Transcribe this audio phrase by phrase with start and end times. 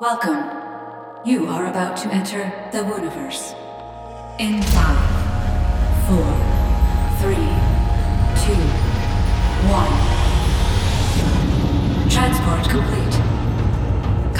[0.00, 0.48] Welcome.
[1.26, 3.54] You are about to enter the Wooniverse.
[4.38, 4.96] In five,
[6.08, 6.24] four,
[7.20, 7.36] three,
[8.40, 8.56] two,
[9.68, 9.92] one.
[12.08, 13.29] Transport complete.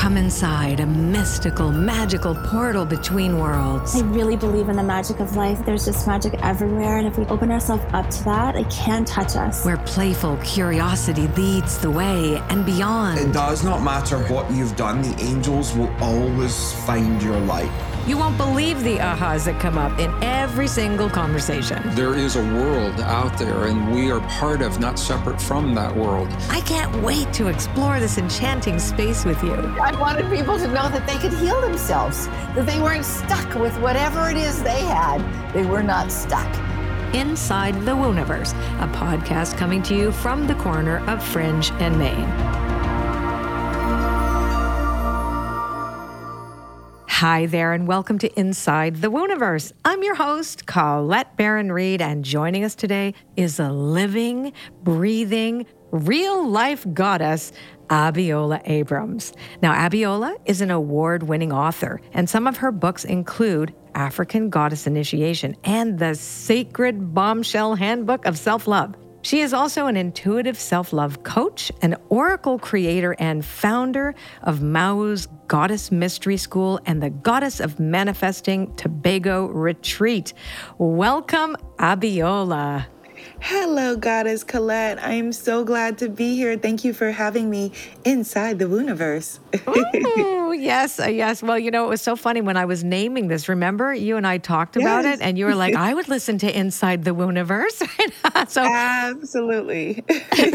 [0.00, 3.94] Come inside a mystical, magical portal between worlds.
[3.94, 5.62] I really believe in the magic of life.
[5.66, 6.96] There's just magic everywhere.
[6.96, 9.62] And if we open ourselves up to that, it can touch us.
[9.62, 13.18] Where playful curiosity leads the way and beyond.
[13.18, 17.70] It does not matter what you've done, the angels will always find your light.
[18.06, 21.82] You won't believe the ahas that come up in every single conversation.
[21.94, 25.94] There is a world out there, and we are part of, not separate from that
[25.94, 26.28] world.
[26.48, 29.54] I can't wait to explore this enchanting space with you.
[29.54, 32.26] I wanted people to know that they could heal themselves,
[32.56, 35.20] that they weren't stuck with whatever it is they had.
[35.52, 36.48] They were not stuck.
[37.14, 42.28] Inside the Wooniverse, a podcast coming to you from the corner of Fringe and Main.
[47.20, 49.74] Hi there, and welcome to Inside the Wooniverse.
[49.84, 54.54] I'm your host, Colette Baron Reid, and joining us today is a living,
[54.84, 57.52] breathing, real life goddess,
[57.88, 59.34] Abiola Abrams.
[59.60, 64.86] Now, Abiola is an award winning author, and some of her books include African Goddess
[64.86, 68.94] Initiation and the Sacred Bombshell Handbook of Self Love.
[69.22, 75.26] She is also an intuitive self love coach, an oracle creator, and founder of Mawu's
[75.46, 80.32] Goddess Mystery School and the Goddess of Manifesting Tobago Retreat.
[80.78, 82.86] Welcome, Abiola.
[83.42, 85.02] Hello, Goddess Colette.
[85.02, 86.56] I am so glad to be here.
[86.58, 87.72] Thank you for having me
[88.04, 89.38] inside the Wooniverse.
[89.66, 91.42] oh, yes, uh, yes.
[91.42, 93.48] Well, you know, it was so funny when I was naming this.
[93.48, 95.18] Remember, you and I talked about Yes.
[95.20, 98.48] it, and you were like, I would listen to Inside the Wooniverse.
[98.48, 100.04] so, Absolutely.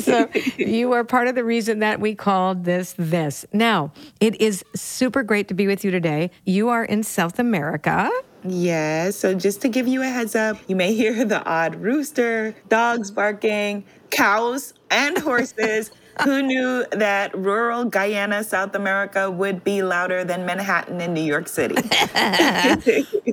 [0.02, 3.45] so you are part of the reason that we called this this.
[3.52, 6.30] Now, it is super great to be with you today.
[6.45, 8.09] You are in South America.
[8.45, 9.16] Yes.
[9.16, 13.11] So, just to give you a heads up, you may hear the odd rooster, dogs
[13.11, 15.91] barking, cows, and horses.
[16.23, 21.50] Who knew that rural Guyana, South America would be louder than Manhattan in New York
[21.50, 21.75] City?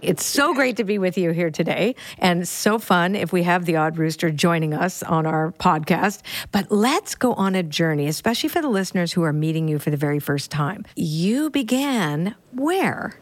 [0.03, 3.67] It's so great to be with you here today, and so fun if we have
[3.67, 6.23] the odd rooster joining us on our podcast.
[6.51, 9.91] But let's go on a journey, especially for the listeners who are meeting you for
[9.91, 10.85] the very first time.
[10.97, 13.22] You began where?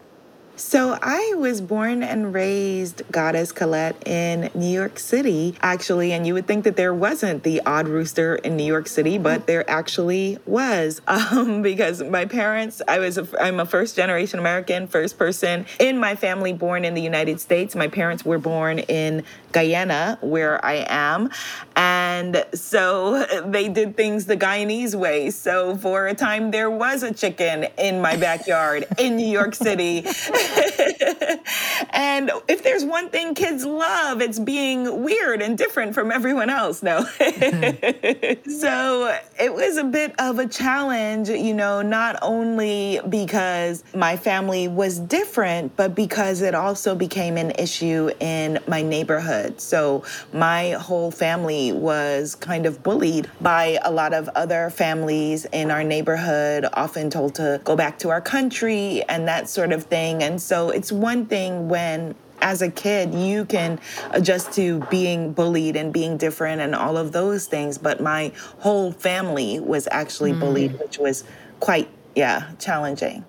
[0.61, 6.35] So I was born and raised Goddess Colette in New York City, actually, and you
[6.35, 10.37] would think that there wasn't the odd rooster in New York City, but there actually
[10.45, 15.65] was, um, because my parents, I was, a, I'm a first generation American, first person
[15.79, 17.75] in my family born in the United States.
[17.75, 21.31] My parents were born in Guyana, where I am,
[21.75, 25.31] and so they did things the Guyanese way.
[25.31, 30.05] So for a time, there was a chicken in my backyard in New York City.
[31.91, 36.83] and if there's one thing kids love, it's being weird and different from everyone else.
[36.83, 37.03] No.
[37.03, 38.51] Mm-hmm.
[38.61, 44.69] so it was a bit of a challenge, you know, not only because my family
[44.69, 49.61] was different, but because it also became an issue in my neighborhood.
[49.61, 55.71] So my whole family was kind of bullied by a lot of other families in
[55.71, 60.23] our neighborhood, often told to go back to our country and that sort of thing.
[60.23, 63.79] And so it's one thing when as a kid, you can
[64.13, 67.79] adjust to being bullied and being different and all of those things.
[67.79, 70.41] But my whole family was actually mm.
[70.41, 71.25] bullied, which was
[71.61, 73.25] quite, yeah, challenging.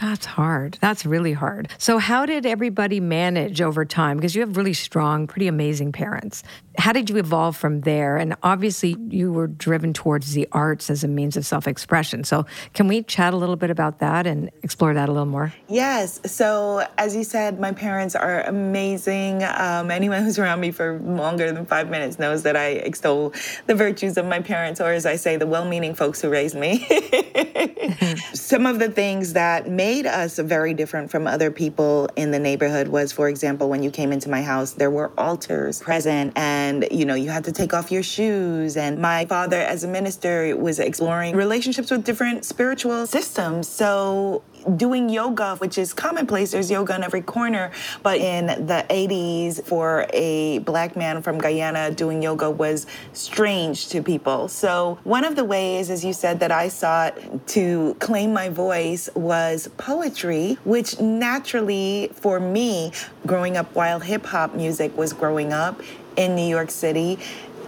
[0.00, 0.78] That's hard.
[0.80, 1.68] That's really hard.
[1.76, 4.16] So, how did everybody manage over time?
[4.16, 6.42] Because you have really strong, pretty amazing parents.
[6.78, 8.16] How did you evolve from there?
[8.16, 12.22] And obviously, you were driven towards the arts as a means of self expression.
[12.22, 15.52] So, can we chat a little bit about that and explore that a little more?
[15.68, 16.20] Yes.
[16.24, 19.42] So, as you said, my parents are amazing.
[19.42, 23.34] Um, anyone who's around me for longer than five minutes knows that I extol
[23.66, 26.54] the virtues of my parents, or as I say, the well meaning folks who raised
[26.54, 26.86] me.
[28.32, 32.88] Some of the things that made us very different from other people in the neighborhood
[32.88, 36.59] was, for example, when you came into my house, there were altars present, and
[36.90, 38.76] you know, you had to take off your shoes.
[38.76, 43.68] And my father, as a minister, was exploring relationships with different spiritual systems.
[43.68, 44.42] So
[44.76, 46.52] doing yoga, which is commonplace.
[46.52, 47.70] There's yoga in every corner.
[48.02, 54.02] But in the 80s, for a black man from Guyana, doing yoga was strange to
[54.02, 54.48] people.
[54.48, 57.16] So one of the ways, as you said, that I sought
[57.48, 62.92] to claim my voice was poetry, which naturally, for me,
[63.26, 65.80] growing up while hip hop music was growing up,
[66.16, 67.18] in New York City,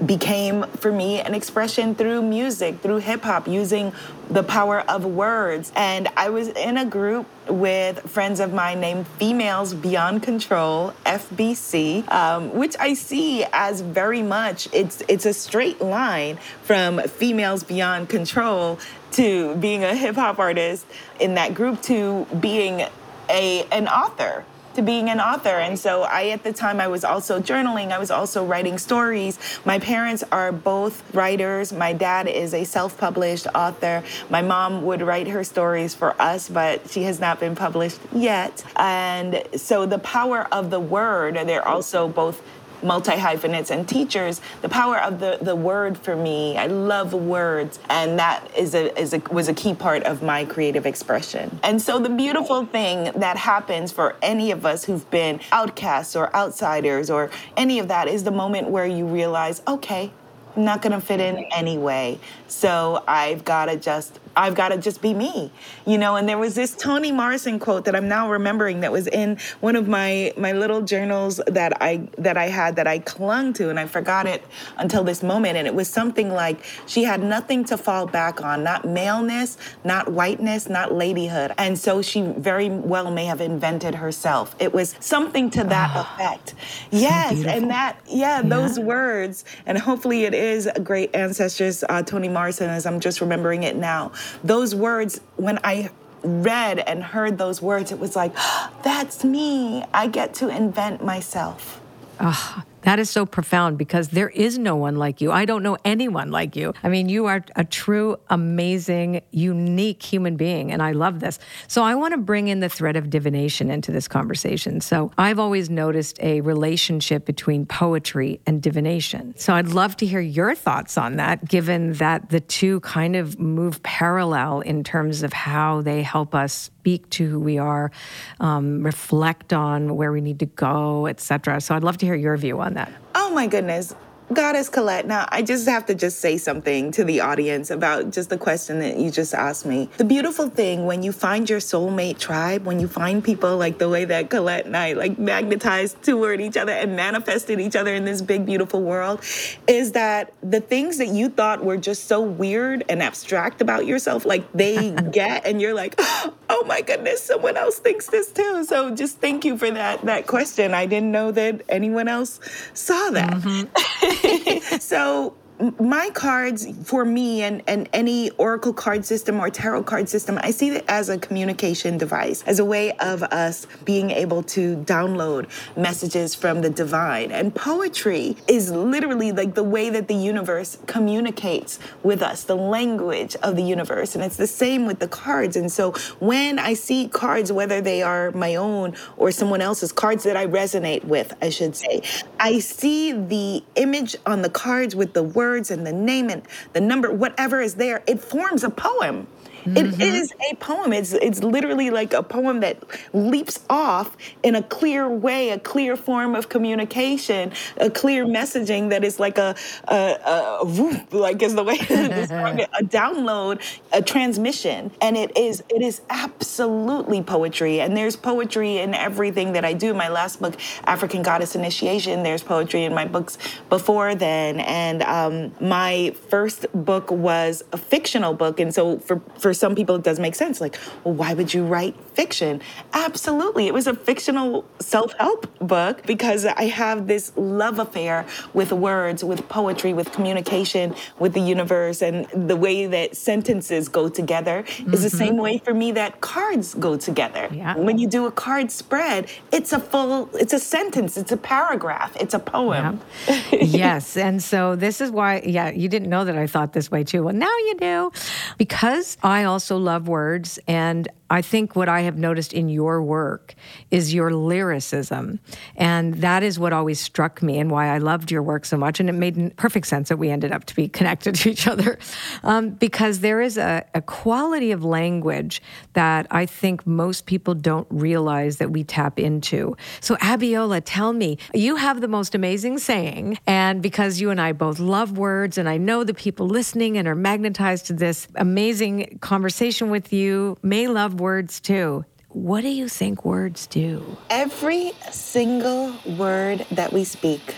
[0.04, 3.92] became for me an expression through music, through hip hop, using
[4.28, 5.72] the power of words.
[5.76, 12.10] And I was in a group with friends of mine named Females Beyond Control, FBC,
[12.10, 18.08] um, which I see as very much it's it's a straight line from Females Beyond
[18.08, 18.78] Control
[19.12, 20.86] to being a hip hop artist
[21.20, 22.86] in that group to being
[23.28, 24.44] a an author
[24.74, 25.48] to being an author.
[25.48, 27.92] And so I, at the time, I was also journaling.
[27.92, 29.38] I was also writing stories.
[29.64, 31.72] My parents are both writers.
[31.72, 34.02] My dad is a self published author.
[34.30, 38.64] My mom would write her stories for us, but she has not been published yet.
[38.76, 42.42] And so the power of the word, they're also both
[42.82, 46.56] multi hyphenates and teachers, the power of the, the word for me.
[46.56, 50.44] I love words, and that is a, is a was a key part of my
[50.44, 51.58] creative expression.
[51.62, 56.34] And so the beautiful thing that happens for any of us who've been outcasts or
[56.34, 60.10] outsiders or any of that is the moment where you realize, okay,
[60.56, 62.18] I'm not gonna fit in anyway.
[62.46, 65.50] So I've gotta just I've got to just be me,
[65.86, 66.16] you know.
[66.16, 69.76] And there was this Toni Morrison quote that I'm now remembering that was in one
[69.76, 73.78] of my my little journals that I that I had that I clung to, and
[73.78, 74.42] I forgot it
[74.78, 75.56] until this moment.
[75.56, 80.10] And it was something like she had nothing to fall back on, not maleness, not
[80.10, 84.56] whiteness, not ladyhood, and so she very well may have invented herself.
[84.58, 86.54] It was something to that oh, effect.
[86.90, 91.84] Yes, so and that yeah, yeah, those words, and hopefully it is a great ancestress,
[91.88, 94.12] uh, Toni Morrison, as I'm just remembering it now
[94.42, 95.90] those words, when I
[96.22, 98.34] read and heard those words, it was like,
[98.82, 99.84] that's me.
[99.92, 101.80] I get to invent myself.
[102.20, 105.32] Oh, that is so profound because there is no one like you.
[105.32, 106.74] I don't know anyone like you.
[106.82, 111.38] I mean, you are a true, amazing, unique human being, and I love this.
[111.68, 114.80] So, I want to bring in the thread of divination into this conversation.
[114.80, 119.34] So, I've always noticed a relationship between poetry and divination.
[119.36, 123.38] So, I'd love to hear your thoughts on that, given that the two kind of
[123.38, 127.92] move parallel in terms of how they help us speak to who we are,
[128.40, 131.60] um, reflect on where we need to go, etc.
[131.60, 132.92] So, I'd love to hear your view on that?
[133.14, 133.94] Oh my goodness.
[134.32, 138.30] Goddess Colette, now I just have to just say something to the audience about just
[138.30, 139.88] the question that you just asked me.
[139.98, 143.88] The beautiful thing when you find your soulmate tribe, when you find people like the
[143.88, 148.04] way that Colette and I like magnetized toward each other and manifested each other in
[148.04, 149.22] this big, beautiful world,
[149.66, 154.24] is that the things that you thought were just so weird and abstract about yourself,
[154.24, 158.64] like they get, and you're like, oh my goodness, someone else thinks this too.
[158.64, 160.74] So just thank you for that that question.
[160.74, 162.40] I didn't know that anyone else
[162.74, 163.30] saw that.
[163.30, 164.21] Mm-hmm.
[164.80, 165.34] so
[165.78, 170.50] my cards for me and, and any oracle card system or tarot card system i
[170.50, 175.48] see it as a communication device as a way of us being able to download
[175.76, 177.30] messages from the divine.
[177.30, 183.36] And poetry is literally like the way that the universe communicates with us the language
[183.36, 184.14] of the universe.
[184.14, 185.56] And it's the same with the cards.
[185.56, 190.24] And so when i see cards whether they are my own or someone else's cards
[190.24, 192.00] that i resonate with i should say
[192.38, 196.42] i see the image on the cards with the word words and the name and
[196.72, 199.26] the number, whatever is there, it forms a poem.
[199.64, 200.00] Mm-hmm.
[200.00, 200.92] It is a poem.
[200.92, 202.82] It's it's literally like a poem that
[203.12, 209.04] leaps off in a clear way, a clear form of communication, a clear messaging that
[209.04, 209.54] is like a
[209.88, 215.16] a, a, whoop, like is the way to describe it, a download, a transmission, and
[215.16, 217.80] it is it is absolutely poetry.
[217.80, 219.94] And there's poetry in everything that I do.
[219.94, 222.24] My last book, African Goddess Initiation.
[222.24, 228.34] There's poetry in my books before then, and um, my first book was a fictional
[228.34, 230.62] book, and so for for for some people, it does make sense.
[230.62, 232.62] Like, well, why would you write fiction?
[232.94, 233.66] Absolutely.
[233.66, 239.22] It was a fictional self help book because I have this love affair with words,
[239.22, 242.00] with poetry, with communication, with the universe.
[242.00, 244.94] And the way that sentences go together mm-hmm.
[244.94, 245.42] is the same mm-hmm.
[245.42, 247.48] way for me that cards go together.
[247.52, 247.76] Yeah.
[247.76, 252.16] When you do a card spread, it's a full, it's a sentence, it's a paragraph,
[252.18, 253.02] it's a poem.
[253.28, 253.58] Yeah.
[253.60, 254.16] yes.
[254.16, 257.24] And so this is why, yeah, you didn't know that I thought this way too.
[257.24, 258.12] Well, now you do.
[258.56, 263.02] Because I I also love words, and I think what I have noticed in your
[263.02, 263.54] work
[263.90, 265.40] is your lyricism.
[265.76, 269.00] And that is what always struck me and why I loved your work so much.
[269.00, 271.98] And it made perfect sense that we ended up to be connected to each other
[272.42, 275.62] um, because there is a, a quality of language
[275.94, 279.74] that I think most people don't realize that we tap into.
[280.00, 283.38] So, Abiola, tell me, you have the most amazing saying.
[283.46, 287.08] And because you and I both love words, and I know the people listening and
[287.08, 292.04] are magnetized to this amazing conversation with you may love words too.
[292.28, 294.18] What do you think words do?
[294.28, 297.54] Every single word that we speak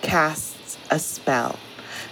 [0.00, 1.58] casts a spell.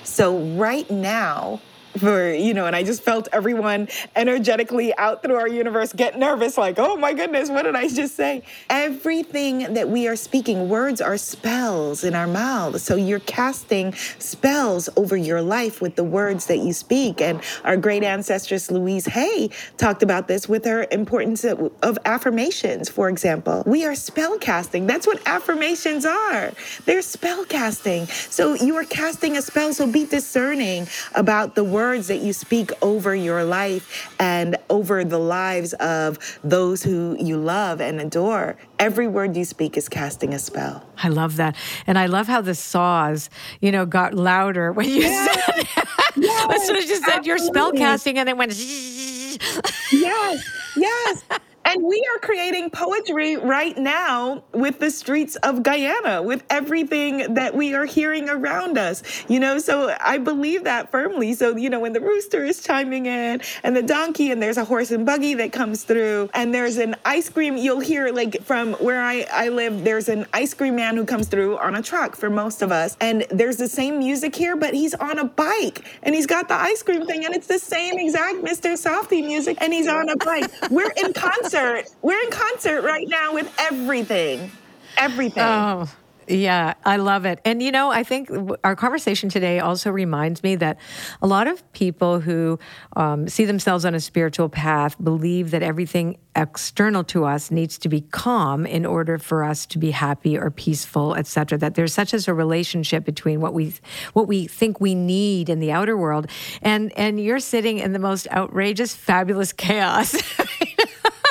[0.04, 1.60] So, right now,
[1.96, 6.58] for you know and i just felt everyone energetically out through our universe get nervous
[6.58, 8.42] like oh my goodness what did i just say?
[8.70, 14.88] Everything that we are speaking words are spells in our mouths so you're casting spells
[14.96, 17.20] over your life with the words that you speak.
[17.20, 23.08] And our great ancestress louise hay talked about this with her importance of, affirmations for
[23.08, 23.62] example.
[23.66, 24.86] We are spell casting.
[24.86, 26.52] That's what affirmations are.
[26.84, 28.06] They're spell casting.
[28.06, 29.72] So you are casting a spell.
[29.72, 35.04] So be discerning about the words words that you speak over your life and over
[35.04, 38.58] the lives of those who you love and adore.
[38.78, 40.86] Every word you speak is casting a spell.
[41.02, 41.56] I love that.
[41.86, 43.30] And I love how the saws,
[43.62, 45.44] you know, got louder when you yes.
[45.46, 45.84] said
[46.16, 46.54] yes.
[46.54, 48.52] as soon as you said your spell casting and it went
[49.92, 50.44] yes,
[50.76, 51.24] yes.
[51.68, 57.54] And we are creating poetry right now with the streets of Guyana, with everything that
[57.54, 59.02] we are hearing around us.
[59.28, 61.34] You know, so I believe that firmly.
[61.34, 64.64] So, you know, when the rooster is chiming in and the donkey, and there's a
[64.64, 68.72] horse and buggy that comes through, and there's an ice cream, you'll hear like from
[68.74, 72.16] where I, I live, there's an ice cream man who comes through on a truck
[72.16, 72.96] for most of us.
[72.98, 76.54] And there's the same music here, but he's on a bike and he's got the
[76.54, 78.72] ice cream thing, and it's the same exact Mr.
[78.72, 80.50] Softee music, and he's on a bike.
[80.70, 81.90] We're in concert concert.
[82.02, 84.50] We're in concert right now with everything.
[84.96, 85.42] Everything.
[85.42, 85.88] Oh.
[86.30, 87.40] Yeah, I love it.
[87.46, 88.30] And you know, I think
[88.62, 90.76] our conversation today also reminds me that
[91.22, 92.58] a lot of people who
[92.96, 97.88] um, see themselves on a spiritual path believe that everything external to us needs to
[97.88, 101.56] be calm in order for us to be happy or peaceful, etc.
[101.56, 103.74] That there's such as a relationship between what we
[104.12, 106.26] what we think we need in the outer world,
[106.60, 110.14] and and you're sitting in the most outrageous, fabulous chaos.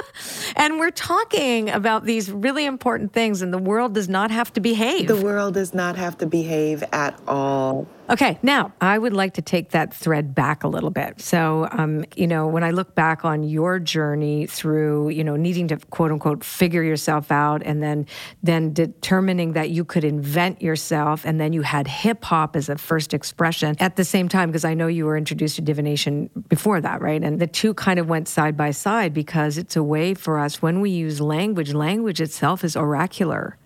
[0.56, 4.60] And we're talking about these really important things, and the world does not have to
[4.60, 5.08] behave.
[5.08, 7.88] The world does not have to behave at all.
[8.10, 11.20] Okay, now I would like to take that thread back a little bit.
[11.20, 15.68] So, um, you know, when I look back on your journey through, you know, needing
[15.68, 18.06] to quote unquote figure yourself out, and then
[18.42, 22.78] then determining that you could invent yourself, and then you had hip hop as a
[22.78, 26.80] first expression at the same time, because I know you were introduced to divination before
[26.80, 27.22] that, right?
[27.22, 30.62] And the two kind of went side by side because it's a way for us
[30.62, 31.74] when we use language.
[31.74, 33.58] Language itself is oracular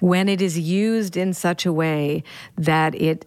[0.00, 2.22] when it is used in such a way
[2.56, 3.26] that it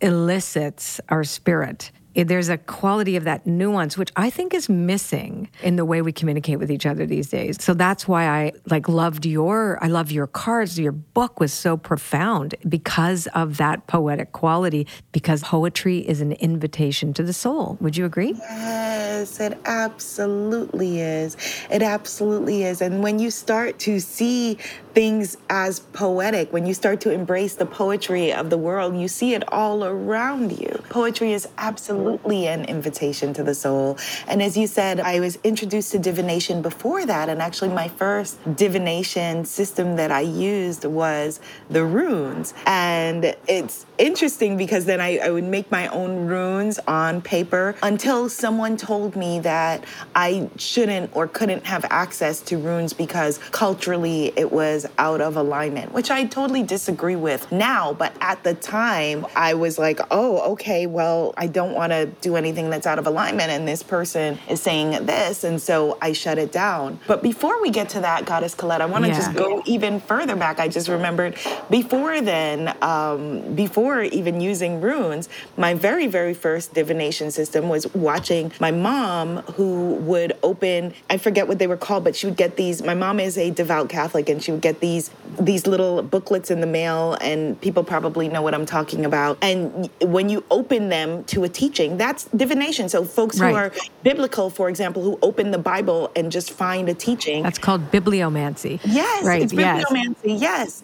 [0.00, 1.90] elicits our spirit.
[2.24, 6.12] There's a quality of that nuance which i think is missing in the way we
[6.12, 7.62] communicate with each other these days.
[7.62, 10.78] So that's why i like loved your i love your cards.
[10.78, 17.12] Your book was so profound because of that poetic quality because poetry is an invitation
[17.14, 17.76] to the soul.
[17.80, 18.34] Would you agree?
[18.38, 18.96] Yes
[19.40, 21.36] it absolutely is.
[21.70, 22.80] It absolutely is.
[22.80, 24.58] And when you start to see
[24.96, 29.34] things as poetic, when you start to embrace the poetry of the world, you see
[29.34, 30.82] it all around you.
[30.88, 33.98] Poetry is absolutely an invitation to the soul.
[34.26, 37.28] And as you said, I was introduced to divination before that.
[37.28, 42.54] And actually, my first divination system that I used was the runes.
[42.64, 48.30] And it's interesting because then I, I would make my own runes on paper until
[48.30, 49.84] someone told me that
[50.14, 55.92] I shouldn't or couldn't have access to runes because culturally it was out of alignment,
[55.92, 57.92] which I totally disagree with now.
[57.92, 62.36] But at the time, I was like, oh, okay, well, I don't want to do
[62.36, 63.50] anything that's out of alignment.
[63.50, 65.44] And this person is saying this.
[65.44, 67.00] And so I shut it down.
[67.06, 69.16] But before we get to that, Goddess Colette, I want to yeah.
[69.16, 70.58] just go even further back.
[70.58, 71.36] I just remembered
[71.70, 78.52] before then, um, before even using runes, my very, very first divination system was watching
[78.60, 82.56] my mom, who would open, I forget what they were called, but she would get
[82.56, 82.82] these.
[82.82, 86.50] My mom is a devout Catholic, and she would get get these these little booklets
[86.50, 89.36] in the mail and people probably know what I'm talking about.
[89.42, 92.88] And when you open them to a teaching, that's divination.
[92.88, 93.50] So folks right.
[93.50, 97.42] who are biblical, for example, who open the Bible and just find a teaching.
[97.42, 98.80] That's called bibliomancy.
[98.84, 99.42] Yes, right.
[99.42, 100.40] it's bibliomancy.
[100.40, 100.46] Yes.
[100.46, 100.82] Yes,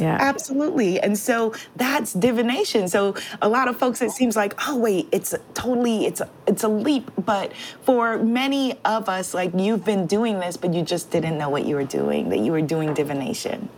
[0.00, 0.16] yeah.
[0.20, 1.00] absolutely.
[1.00, 2.88] And so that's divination.
[2.88, 6.68] So a lot of folks it seems like, "Oh wait, it's totally it's it's a
[6.68, 7.52] leap." But
[7.82, 11.66] for many of us like you've been doing this but you just didn't know what
[11.66, 13.68] you were doing, that you were doing divination.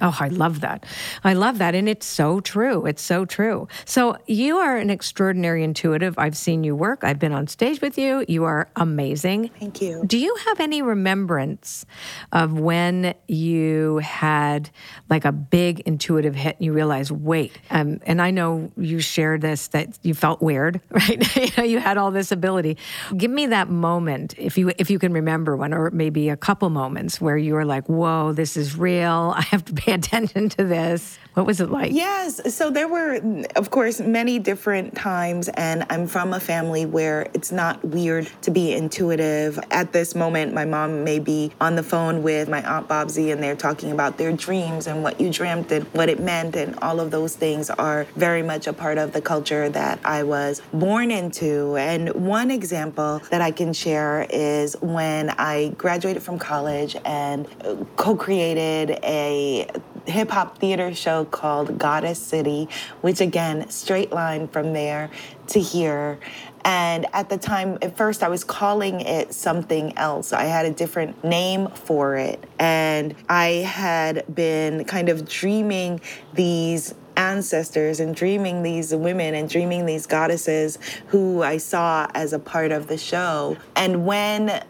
[0.00, 0.84] Oh, I love that.
[1.24, 1.74] I love that.
[1.74, 2.86] And it's so true.
[2.86, 3.68] It's so true.
[3.84, 6.18] So, you are an extraordinary intuitive.
[6.18, 8.24] I've seen you work, I've been on stage with you.
[8.28, 9.50] You are amazing.
[9.58, 10.02] Thank you.
[10.06, 11.84] Do you have any remembrance
[12.32, 14.70] of when you had
[15.08, 19.40] like a big intuitive hit and you realized, wait, um, and I know you shared
[19.40, 21.36] this that you felt weird, right?
[21.36, 22.76] you know, you had all this ability.
[23.16, 26.70] Give me that moment, if you if you can remember one, or maybe a couple
[26.70, 29.34] moments where you were like, whoa, this is real.
[29.36, 31.18] I have to pay pay attention to this.
[31.34, 31.92] What was it like?
[31.92, 32.54] Yes.
[32.54, 33.20] So there were,
[33.54, 38.50] of course, many different times, and I'm from a family where it's not weird to
[38.50, 39.58] be intuitive.
[39.70, 43.40] At this moment, my mom may be on the phone with my Aunt Bobsy, and
[43.40, 46.98] they're talking about their dreams and what you dreamt and what it meant, and all
[46.98, 51.12] of those things are very much a part of the culture that I was born
[51.12, 51.76] into.
[51.76, 57.76] And one example that I can share is when I graduated from college and uh,
[57.96, 59.68] co created a
[60.06, 62.68] hip hop theater show called Goddess City,
[63.00, 65.10] which again, straight line from there
[65.48, 66.18] to here.
[66.64, 70.32] And at the time, at first, I was calling it something else.
[70.32, 72.44] I had a different name for it.
[72.58, 76.00] And I had been kind of dreaming
[76.34, 80.78] these ancestors and dreaming these women and dreaming these goddesses
[81.08, 83.56] who I saw as a part of the show.
[83.76, 84.62] And when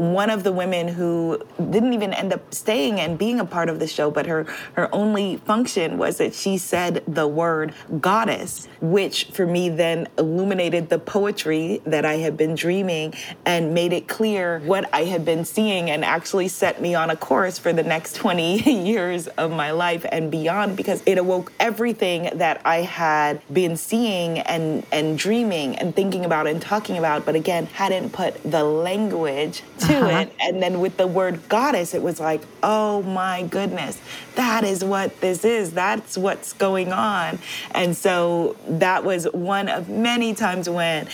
[0.00, 3.78] one of the women who didn't even end up staying and being a part of
[3.78, 9.26] the show, but her her only function was that she said the word goddess, which
[9.26, 13.14] for me then illuminated the poetry that I had been dreaming
[13.44, 17.16] and made it clear what I had been seeing and actually set me on a
[17.16, 22.30] course for the next 20 years of my life and beyond because it awoke everything
[22.34, 27.34] that I had been seeing and and dreaming and thinking about and talking about, but
[27.34, 30.20] again hadn't put the language to uh-huh.
[30.20, 30.32] it.
[30.40, 34.00] And then with the word goddess, it was like, oh my goodness,
[34.34, 35.72] that is what this is.
[35.72, 37.38] That's what's going on.
[37.72, 41.08] And so that was one of many times when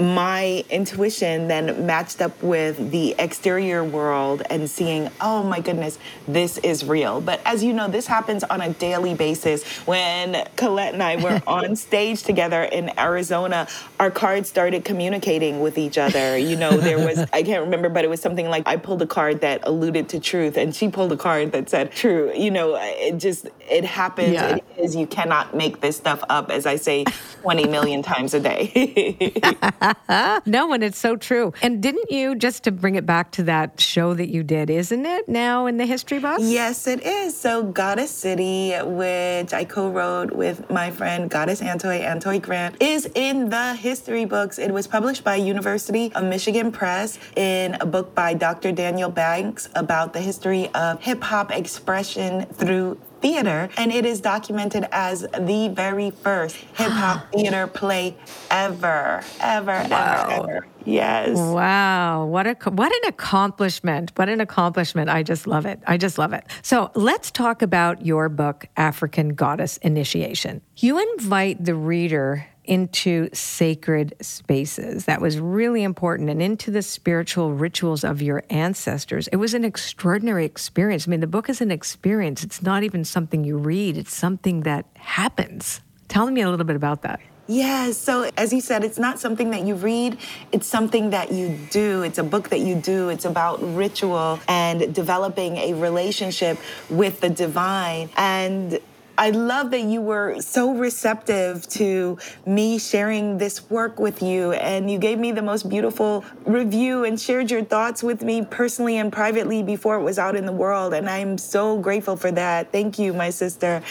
[0.00, 6.58] my intuition then matched up with the exterior world and seeing, oh my goodness, this
[6.58, 7.20] is real.
[7.20, 9.64] But as you know, this happens on a daily basis.
[9.86, 15.78] When Colette and I were on stage together in Arizona, our cards started communicating with
[15.78, 16.36] each other.
[16.36, 19.06] You know, there was, I can't remember, but it was something like I pulled a
[19.06, 22.32] card that alluded to truth and she pulled a card that said true.
[22.34, 24.32] You know, it just, it happens.
[24.32, 24.56] Yeah.
[24.56, 24.96] It is.
[24.96, 27.04] You cannot make this stuff up, as I say
[27.42, 29.32] 20 million times a day.
[30.46, 31.52] no, and it's so true.
[31.62, 35.06] And didn't you, just to bring it back to that show that you did, isn't
[35.06, 36.42] it now in the history books?
[36.42, 37.36] Yes, it is.
[37.36, 43.08] So, Goddess City, which I co wrote with my friend Goddess Antoy, Antoy Grant, is
[43.14, 44.58] in the history books.
[44.58, 48.72] It was published by University of Michigan Press in a book by Dr.
[48.72, 54.86] Daniel Banks about the history of hip hop expression through theater, and it is documented
[54.92, 58.16] as the very first hip hop theater play
[58.50, 60.26] ever, ever, wow.
[60.28, 60.66] ever, ever.
[60.84, 61.36] Yes.
[61.36, 62.24] Wow.
[62.24, 64.12] What a what an accomplishment.
[64.16, 65.10] What an accomplishment.
[65.10, 65.80] I just love it.
[65.86, 66.44] I just love it.
[66.62, 70.62] So, let's talk about your book African Goddess Initiation.
[70.76, 75.06] You invite the reader into sacred spaces.
[75.06, 79.26] That was really important and into the spiritual rituals of your ancestors.
[79.28, 81.08] It was an extraordinary experience.
[81.08, 82.44] I mean, the book is an experience.
[82.44, 85.80] It's not even something you read, it's something that happens.
[86.06, 87.20] Tell me a little bit about that.
[87.48, 87.96] Yes.
[87.98, 90.18] So, as you said, it's not something that you read,
[90.52, 92.02] it's something that you do.
[92.02, 93.08] It's a book that you do.
[93.08, 98.10] It's about ritual and developing a relationship with the divine.
[98.16, 98.78] And
[99.20, 104.52] I love that you were so receptive to me sharing this work with you.
[104.52, 108.96] And you gave me the most beautiful review and shared your thoughts with me personally
[108.96, 110.94] and privately before it was out in the world.
[110.94, 112.72] And I'm so grateful for that.
[112.72, 113.82] Thank you, my sister.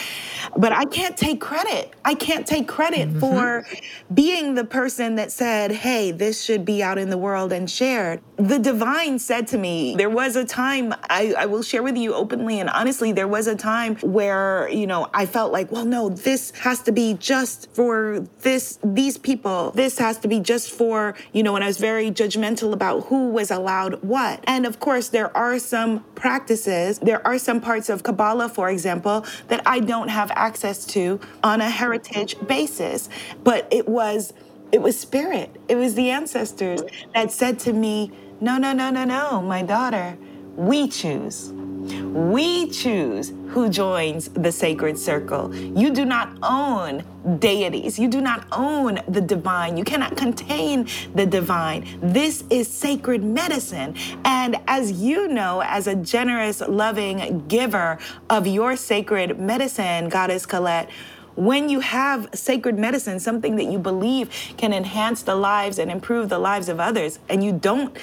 [0.57, 1.93] But I can't take credit.
[2.03, 3.19] I can't take credit mm-hmm.
[3.19, 3.67] for
[4.11, 8.19] being the person that said, hey, this should be out in the world and shared.
[8.37, 12.15] The divine said to me, there was a time, I, I will share with you
[12.15, 16.07] openly and honestly, there was a time where, you know, I felt like, well, no,
[16.07, 19.71] this has to be just for this, these people.
[19.71, 23.27] This has to be just for, you know, and I was very judgmental about who
[23.27, 24.41] was allowed what.
[24.47, 29.25] And of course, there are some practices, there are some parts of Kabbalah, for example,
[29.49, 33.09] that I don't have access to on a heritage basis.
[33.43, 34.31] But it was,
[34.71, 35.53] it was spirit.
[35.67, 36.81] It was the ancestors
[37.13, 40.17] that said to me, no, no, no, no, no, my daughter,
[40.59, 41.53] we choose.
[41.53, 45.55] We choose who joins the sacred circle.
[45.55, 47.05] You do not own
[47.39, 47.97] deities.
[47.97, 49.77] You do not own the divine.
[49.77, 51.97] You cannot contain the divine.
[52.01, 53.95] This is sacred medicine.
[54.25, 57.97] And as you know, as a generous, loving giver
[58.29, 60.89] of your sacred medicine, Goddess Colette,
[61.35, 66.27] when you have sacred medicine, something that you believe can enhance the lives and improve
[66.27, 67.97] the lives of others, and you don't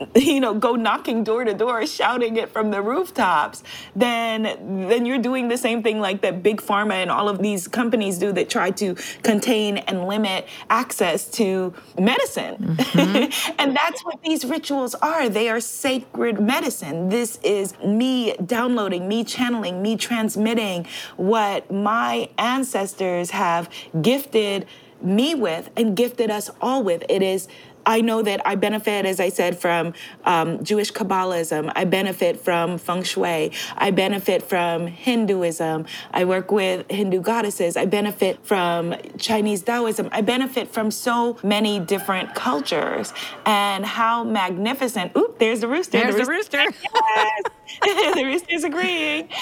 [0.14, 3.62] you know go knocking door to door shouting it from the rooftops
[3.94, 4.42] then
[4.88, 8.18] then you're doing the same thing like that big pharma and all of these companies
[8.18, 12.56] do that try to contain and limit access to medicine.
[12.56, 13.54] Mm-hmm.
[13.58, 15.28] and that's what these rituals are.
[15.28, 17.08] They are sacred medicine.
[17.08, 23.68] This is me downloading me channeling me transmitting what my ancestors have
[24.00, 24.66] gifted
[25.00, 27.04] me with and gifted us all with.
[27.08, 27.48] It is
[27.88, 29.94] I know that I benefit, as I said, from
[30.26, 31.72] um, Jewish Kabbalism.
[31.74, 33.50] I benefit from feng shui.
[33.76, 35.86] I benefit from Hinduism.
[36.12, 37.78] I work with Hindu goddesses.
[37.78, 40.10] I benefit from Chinese Taoism.
[40.12, 43.14] I benefit from so many different cultures
[43.46, 45.12] and how magnificent.
[45.16, 45.98] Oop, there's the rooster.
[45.98, 46.58] There's the rooster.
[46.58, 46.88] The rooster.
[47.16, 47.42] Yes.
[47.82, 49.28] the rooster's agreeing.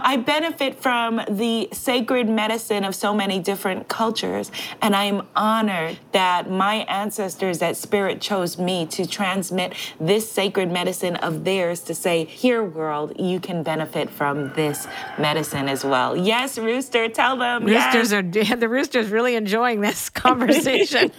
[0.00, 4.50] I benefit from the sacred medicine of so many different cultures,
[4.82, 10.70] and I am honored that my ancestors, that spirit chose me to transmit this sacred
[10.70, 14.86] medicine of theirs to say, here, world, you can benefit from this
[15.18, 16.16] medicine as well.
[16.16, 17.64] Yes, Rooster, tell them.
[17.64, 18.50] Roosters yes.
[18.52, 21.12] are, the Rooster's really enjoying this conversation.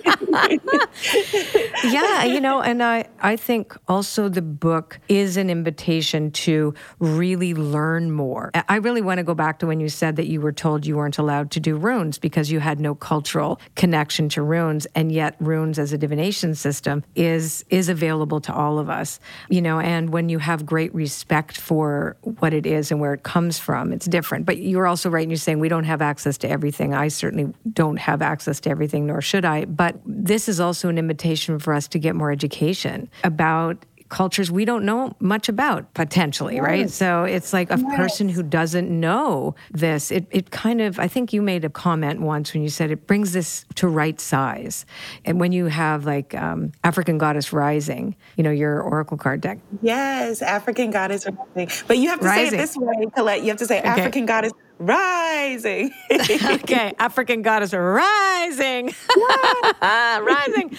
[1.83, 7.53] yeah, you know, and I, I think also the book is an invitation to really
[7.53, 8.51] learn more.
[8.67, 10.97] I really want to go back to when you said that you were told you
[10.97, 15.35] weren't allowed to do runes because you had no cultural connection to runes, and yet
[15.39, 20.11] runes as a divination system is is available to all of us you know and
[20.11, 24.05] when you have great respect for what it is and where it comes from it's
[24.05, 24.45] different.
[24.45, 26.93] But you're also right in you saying we don't have access to everything.
[26.93, 29.65] I certainly don't have access to everything nor should i.
[29.65, 34.65] But this is also an invitation for us to get more education about cultures we
[34.65, 36.63] don't know much about potentially, yes.
[36.63, 36.89] right?
[36.89, 37.95] So it's like a yes.
[37.95, 40.11] person who doesn't know this.
[40.11, 43.07] It, it kind of, I think you made a comment once when you said it
[43.07, 44.85] brings this to right size.
[45.25, 49.57] And when you have like um, African Goddess Rising, you know, your Oracle card deck.
[49.81, 51.85] Yes, African Goddess Rising.
[51.87, 52.51] But you have to rising.
[52.51, 53.41] say it this way, Colette.
[53.41, 53.87] You have to say okay.
[53.87, 55.91] African Goddess rising.
[56.11, 58.93] okay, African goddess rising.
[59.81, 60.75] rising.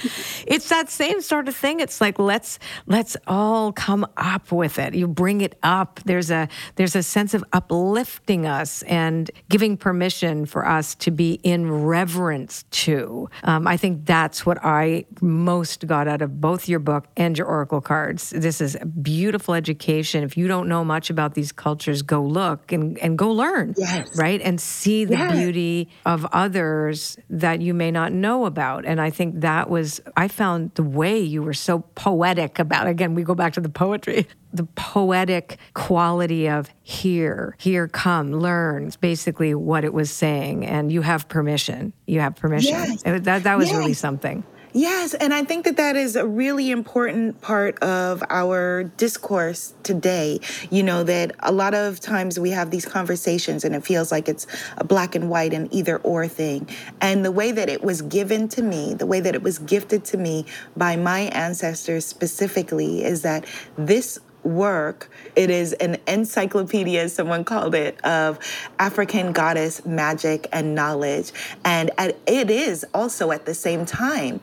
[0.47, 1.81] It's that same sort of thing.
[1.81, 4.95] It's like let's let's all come up with it.
[4.95, 6.01] You bring it up.
[6.05, 11.35] There's a there's a sense of uplifting us and giving permission for us to be
[11.43, 13.29] in reverence to.
[13.45, 17.47] Um, I think that's what I most got out of both your book and your
[17.47, 18.31] oracle cards.
[18.31, 20.25] This is a beautiful education.
[20.25, 23.75] If you don't know much about these cultures, go look and, and go learn.
[23.77, 24.19] Yeah yes.
[24.19, 24.41] right?
[24.41, 25.33] And see the yes.
[25.33, 28.85] beauty of others that you may not know about.
[28.85, 33.15] And I think that was, I found the way you were so poetic about, again,
[33.15, 38.87] we go back to the poetry, the poetic quality of here, here, come, learn.
[38.87, 40.67] It's basically what it was saying.
[40.67, 41.93] And you have permission.
[42.07, 42.73] You have permission.
[42.73, 43.03] Yes.
[43.03, 44.45] That, that was really something.
[44.75, 50.41] Yes, and I think that that is a really important part of our discourse today.
[50.71, 54.31] You know, that a lot of times we have these conversations and it feels like
[54.31, 54.47] it's
[54.79, 56.67] a black and white and either or thing.
[57.03, 60.07] And the way that it was given to me, the way that it was gifted
[60.07, 63.45] to me by my ancestors specifically, is that
[63.77, 65.09] this work.
[65.37, 68.39] It is an encyclopedia, someone called it, of
[68.79, 71.31] African goddess magic and knowledge.
[71.65, 71.91] And
[72.27, 74.41] it is also at the same time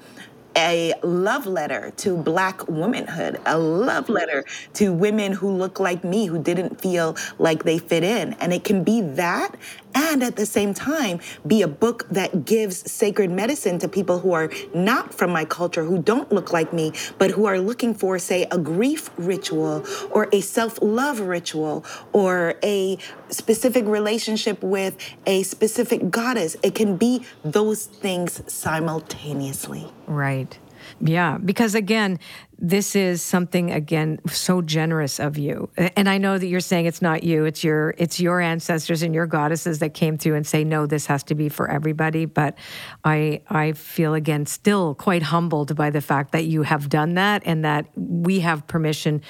[0.55, 6.25] a love letter to black womanhood, a love letter to women who look like me,
[6.25, 8.33] who didn't feel like they fit in.
[8.33, 9.55] And it can be that
[9.95, 14.33] and at the same time be a book that gives sacred medicine to people who
[14.33, 18.19] are not from my culture, who don't look like me, but who are looking for,
[18.19, 22.97] say, a grief ritual or a self love ritual or a
[23.29, 26.55] specific relationship with a specific goddess.
[26.63, 29.91] It can be those things simultaneously.
[30.07, 30.57] Right.
[31.01, 32.19] Yeah, because again,
[32.61, 35.69] this is something again so generous of you.
[35.77, 39.15] And i know that you're saying it's not you it's your it's your ancestors and
[39.15, 42.25] your goddesses that came through and say no this has to be for everybody.
[42.25, 42.57] But
[43.03, 47.43] i i feel again still quite humbled by the fact that you have done that
[47.45, 49.21] and that we have permission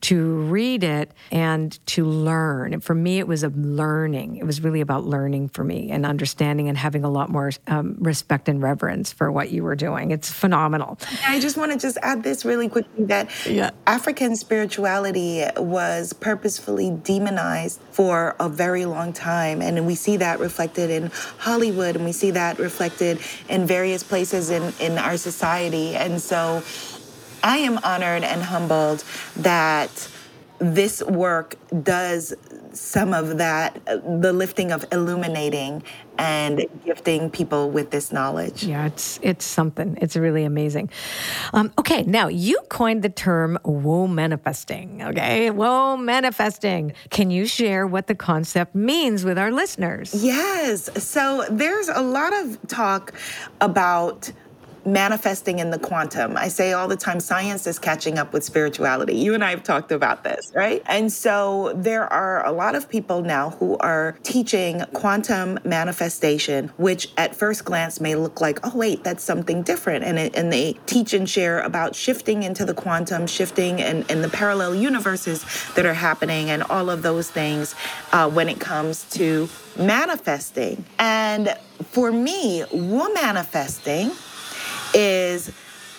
[0.00, 2.72] to read it and to learn.
[2.72, 4.36] And for me it was a learning.
[4.36, 7.96] It was really about learning for me and understanding and having a lot more um,
[7.98, 10.10] respect and reverence for what you were doing.
[10.10, 10.98] It's phenomenal.
[11.26, 13.70] I just want to just add this really quick quickly that yeah.
[13.86, 19.62] African spirituality was purposefully demonized for a very long time.
[19.62, 24.50] And we see that reflected in Hollywood and we see that reflected in various places
[24.50, 25.94] in, in our society.
[25.94, 26.62] And so
[27.42, 29.04] I am honored and humbled
[29.36, 30.08] that
[30.58, 32.34] this work does
[32.72, 35.82] some of that, uh, the lifting of illuminating
[36.18, 38.64] and gifting people with this knowledge.
[38.64, 39.96] Yeah, it's it's something.
[40.00, 40.90] It's really amazing.
[41.52, 46.94] Um, okay, now you coined the term "womanifesting." Okay, womanifesting.
[47.10, 50.12] Can you share what the concept means with our listeners?
[50.14, 50.90] Yes.
[51.02, 53.12] So there's a lot of talk
[53.60, 54.30] about
[54.92, 56.36] manifesting in the quantum.
[56.36, 59.14] I say all the time science is catching up with spirituality.
[59.14, 60.82] You and I have talked about this, right?
[60.86, 67.12] And so there are a lot of people now who are teaching quantum manifestation, which
[67.16, 70.04] at first glance may look like, oh, wait, that's something different.
[70.04, 74.24] And, it, and they teach and share about shifting into the quantum, shifting and, and
[74.24, 77.74] the parallel universes that are happening, and all of those things
[78.12, 79.48] uh, when it comes to
[79.78, 80.84] manifesting.
[80.98, 81.54] And
[81.90, 84.16] for me, womanifesting
[84.94, 85.52] is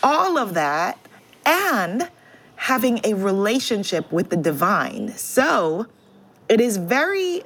[0.03, 0.97] all of that
[1.45, 2.09] and
[2.55, 5.09] having a relationship with the divine.
[5.17, 5.87] So
[6.49, 7.43] it is very,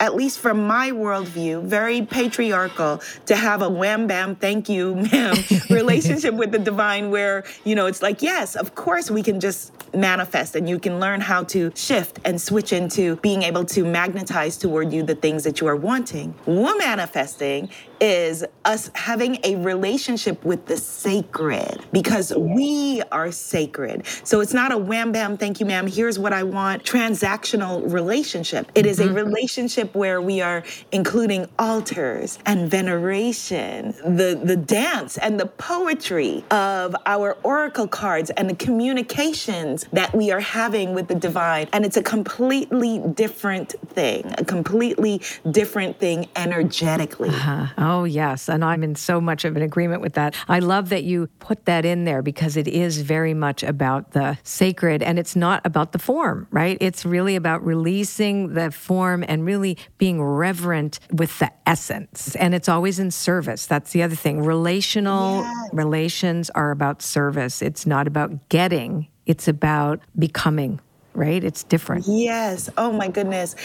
[0.00, 5.36] at least from my worldview, very patriarchal to have a wham bam, thank you, ma'am,
[5.70, 9.72] relationship with the divine where, you know, it's like, yes, of course we can just
[9.94, 14.56] manifest and you can learn how to shift and switch into being able to magnetize
[14.56, 16.34] toward you the things that you are wanting.
[16.46, 17.70] Womanifesting
[18.00, 24.04] is us having a relationship with the sacred because we are sacred.
[24.24, 28.70] So it's not a wham bam, thank you, ma'am, here's what I want transactional relationship.
[28.74, 29.14] It is a mm-hmm.
[29.14, 36.94] relationship where we are including altars and veneration, the, the dance and the poetry of
[37.06, 41.68] our oracle cards and the communications that we are having with the divine.
[41.72, 45.20] And it's a completely different thing, a completely
[45.50, 47.30] different thing energetically.
[47.32, 48.48] Uh, oh, yes.
[48.48, 50.34] And I'm in so much of an agreement with that.
[50.48, 54.38] I love that you put that in there because it is very much about the
[54.42, 56.76] sacred and it's not about the form, right?
[56.80, 62.34] It's really about releasing the form and really being reverent with the essence.
[62.36, 63.66] And it's always in service.
[63.66, 64.42] That's the other thing.
[64.42, 65.70] Relational Yes.
[65.72, 70.80] relations are about service, it's not about getting, it's about becoming.
[71.14, 71.42] Right?
[71.42, 72.06] It's different.
[72.06, 72.68] Yes.
[72.76, 73.56] Oh my goodness.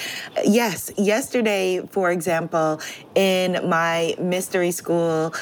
[0.45, 0.89] Yes.
[0.97, 2.79] Yesterday, for example,
[3.13, 5.33] in my mystery school,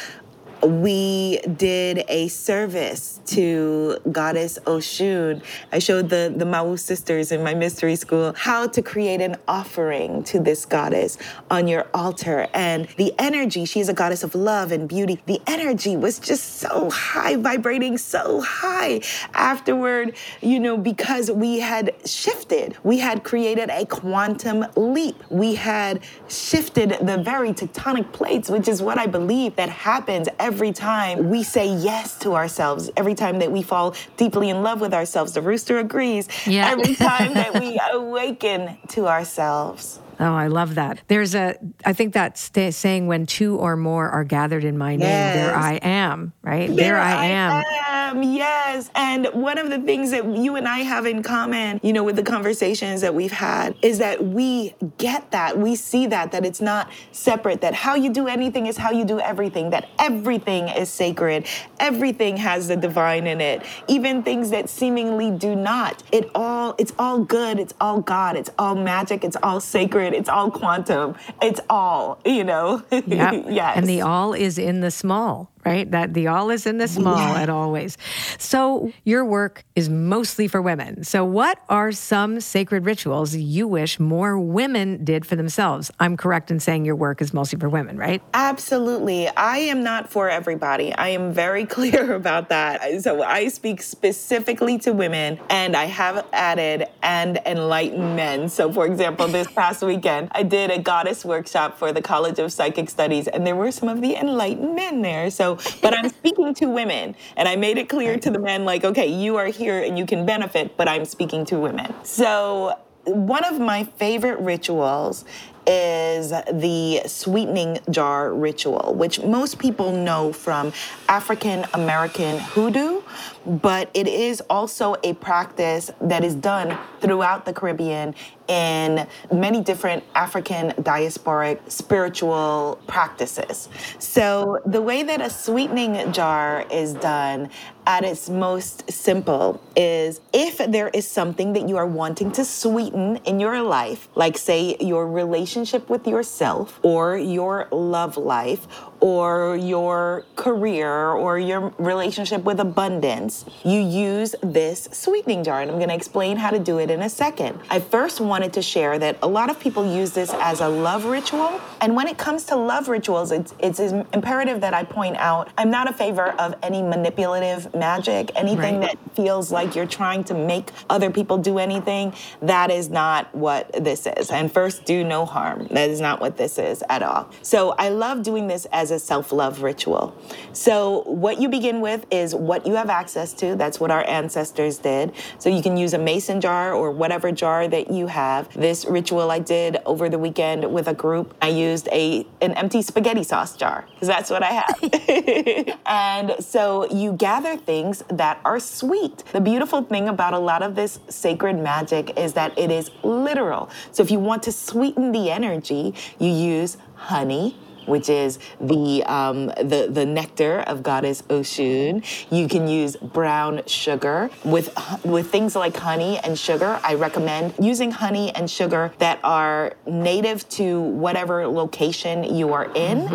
[0.64, 5.42] we did a service to Goddess Oshun.
[5.72, 10.24] I showed the, the Mawu sisters in my mystery school how to create an offering
[10.24, 11.18] to this goddess
[11.50, 12.48] on your altar.
[12.54, 15.22] And the energy, she's a goddess of love and beauty.
[15.26, 19.02] The energy was just so high, vibrating so high
[19.34, 22.76] afterward, you know, because we had shifted.
[22.84, 25.24] We had created a quantum leap.
[25.30, 30.49] We had shifted the very tectonic plates, which is what I believe that happens every
[30.74, 34.94] time we say yes to ourselves, every time that we fall deeply in love with
[34.94, 35.34] ourselves.
[35.34, 36.28] The rooster agrees.
[36.46, 36.70] Yeah.
[36.70, 40.00] Every time that we awaken to ourselves.
[40.20, 41.02] Oh, I love that.
[41.08, 41.56] There's a,
[41.86, 45.56] I think that's sta saying when two or more are gathered in my name, there
[45.56, 46.74] I am, right?
[46.76, 47.52] There, I, am.
[47.52, 48.90] am, Yes.
[48.96, 52.16] And one of the things that you and I have in common, you know, with
[52.16, 55.58] the conversations that we've had is that we get that.
[55.58, 59.06] We see that, that it's not separate, that how you do anything is how you
[59.06, 61.46] do everything, that everything is sacred.
[61.80, 63.64] Everything has the divine in it.
[63.88, 66.04] Even things that seemingly do not.
[66.12, 67.60] It all, it's all good.
[67.60, 68.36] It's all God.
[68.36, 69.24] It's all magic.
[69.24, 70.09] It's all sacred.
[70.14, 71.16] It's all quantum.
[71.42, 72.84] It's all, you know?
[72.92, 73.32] Yeah.
[73.50, 73.78] yes.
[73.78, 75.92] And the all is in the small, right?
[75.92, 77.96] That the all is in the small at always.
[78.40, 81.04] So your work is mostly for women.
[81.04, 85.92] So what are some sacred rituals you wish more women did for themselves?
[86.00, 88.20] I'm correct in saying your work is mostly for women, right?
[88.34, 89.28] Absolutely.
[89.28, 90.92] I am not for everybody.
[90.92, 93.04] I am very clear about that.
[93.04, 98.50] So I speak specifically to women and I have added and enlightened men.
[98.50, 102.52] So, for example, this past weekend, I did a goddess workshop for the College of
[102.52, 105.30] Psychic Studies and there were some of the enlightened men there.
[105.30, 108.84] So, but I'm speaking to women and I made it clear to the men like,
[108.84, 111.94] okay, you are here and you can benefit, but I'm speaking to women.
[112.04, 115.26] So, one of my favorite rituals
[115.66, 120.74] is the sweetening jar ritual, which most people know from
[121.08, 123.02] African American hoodoo,
[123.50, 128.14] but it is also a practice that is done throughout the Caribbean
[128.48, 133.70] in many different African diasporic spiritual practices.
[133.98, 137.50] So, the way that a sweetening jar is done
[137.86, 143.18] at its most simple is if there is something that you are wanting to sweeten
[143.26, 148.68] in your life, like, say, your relationship with yourself, or your love life,
[149.02, 155.62] or your career, or your relationship with abundance, you use this sweetening jar.
[155.62, 157.60] And I'm going to explain how to do it in a second.
[157.70, 161.06] I first wanted to share that a lot of people use this as a love
[161.06, 161.60] ritual.
[161.82, 165.70] And when it comes to love rituals, it's, it's imperative that I point out I'm
[165.72, 168.98] not a favor of any manipulative magic, anything Right.
[169.06, 172.14] that feels like you're trying to make other people do anything.
[172.42, 174.30] That is not what this is.
[174.32, 175.68] And first, do no harm.
[175.72, 177.30] That is not what this is at all.
[177.42, 180.16] So I love doing this as a self love ritual.
[180.54, 183.56] So, what you begin with is what you have access to.
[183.56, 185.14] That's what our ancestors did.
[185.38, 188.52] So, you can use a mason jar or whatever jar that you have.
[188.54, 191.36] This ritual I did over the weekend with a group.
[191.42, 195.78] I used a an empty spaghetti sauce jar because that's what I have.
[195.86, 199.24] and so you gather things that are sweet.
[199.32, 203.70] The beautiful thing about a lot of this sacred magic is that it is literal.
[203.92, 207.56] So if you want to sweeten the energy, you use honey
[207.90, 212.04] which is the um, the the nectar of goddess Oshun.
[212.32, 214.70] You can use brown sugar with
[215.04, 216.80] with things like honey and sugar.
[216.84, 223.10] I recommend using honey and sugar that are native to whatever location you are in,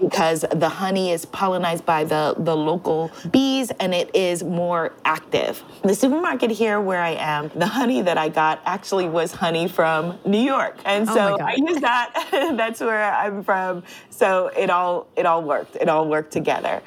[0.00, 5.62] because the honey is pollinized by the the local bees and it is more active.
[5.82, 10.18] The supermarket here where I am, the honey that I got actually was honey from
[10.24, 11.40] New York, and Oh so God.
[11.40, 12.28] I use that.
[12.56, 13.82] That's where I'm from.
[14.20, 15.76] So it all it all worked.
[15.76, 16.82] It all worked together.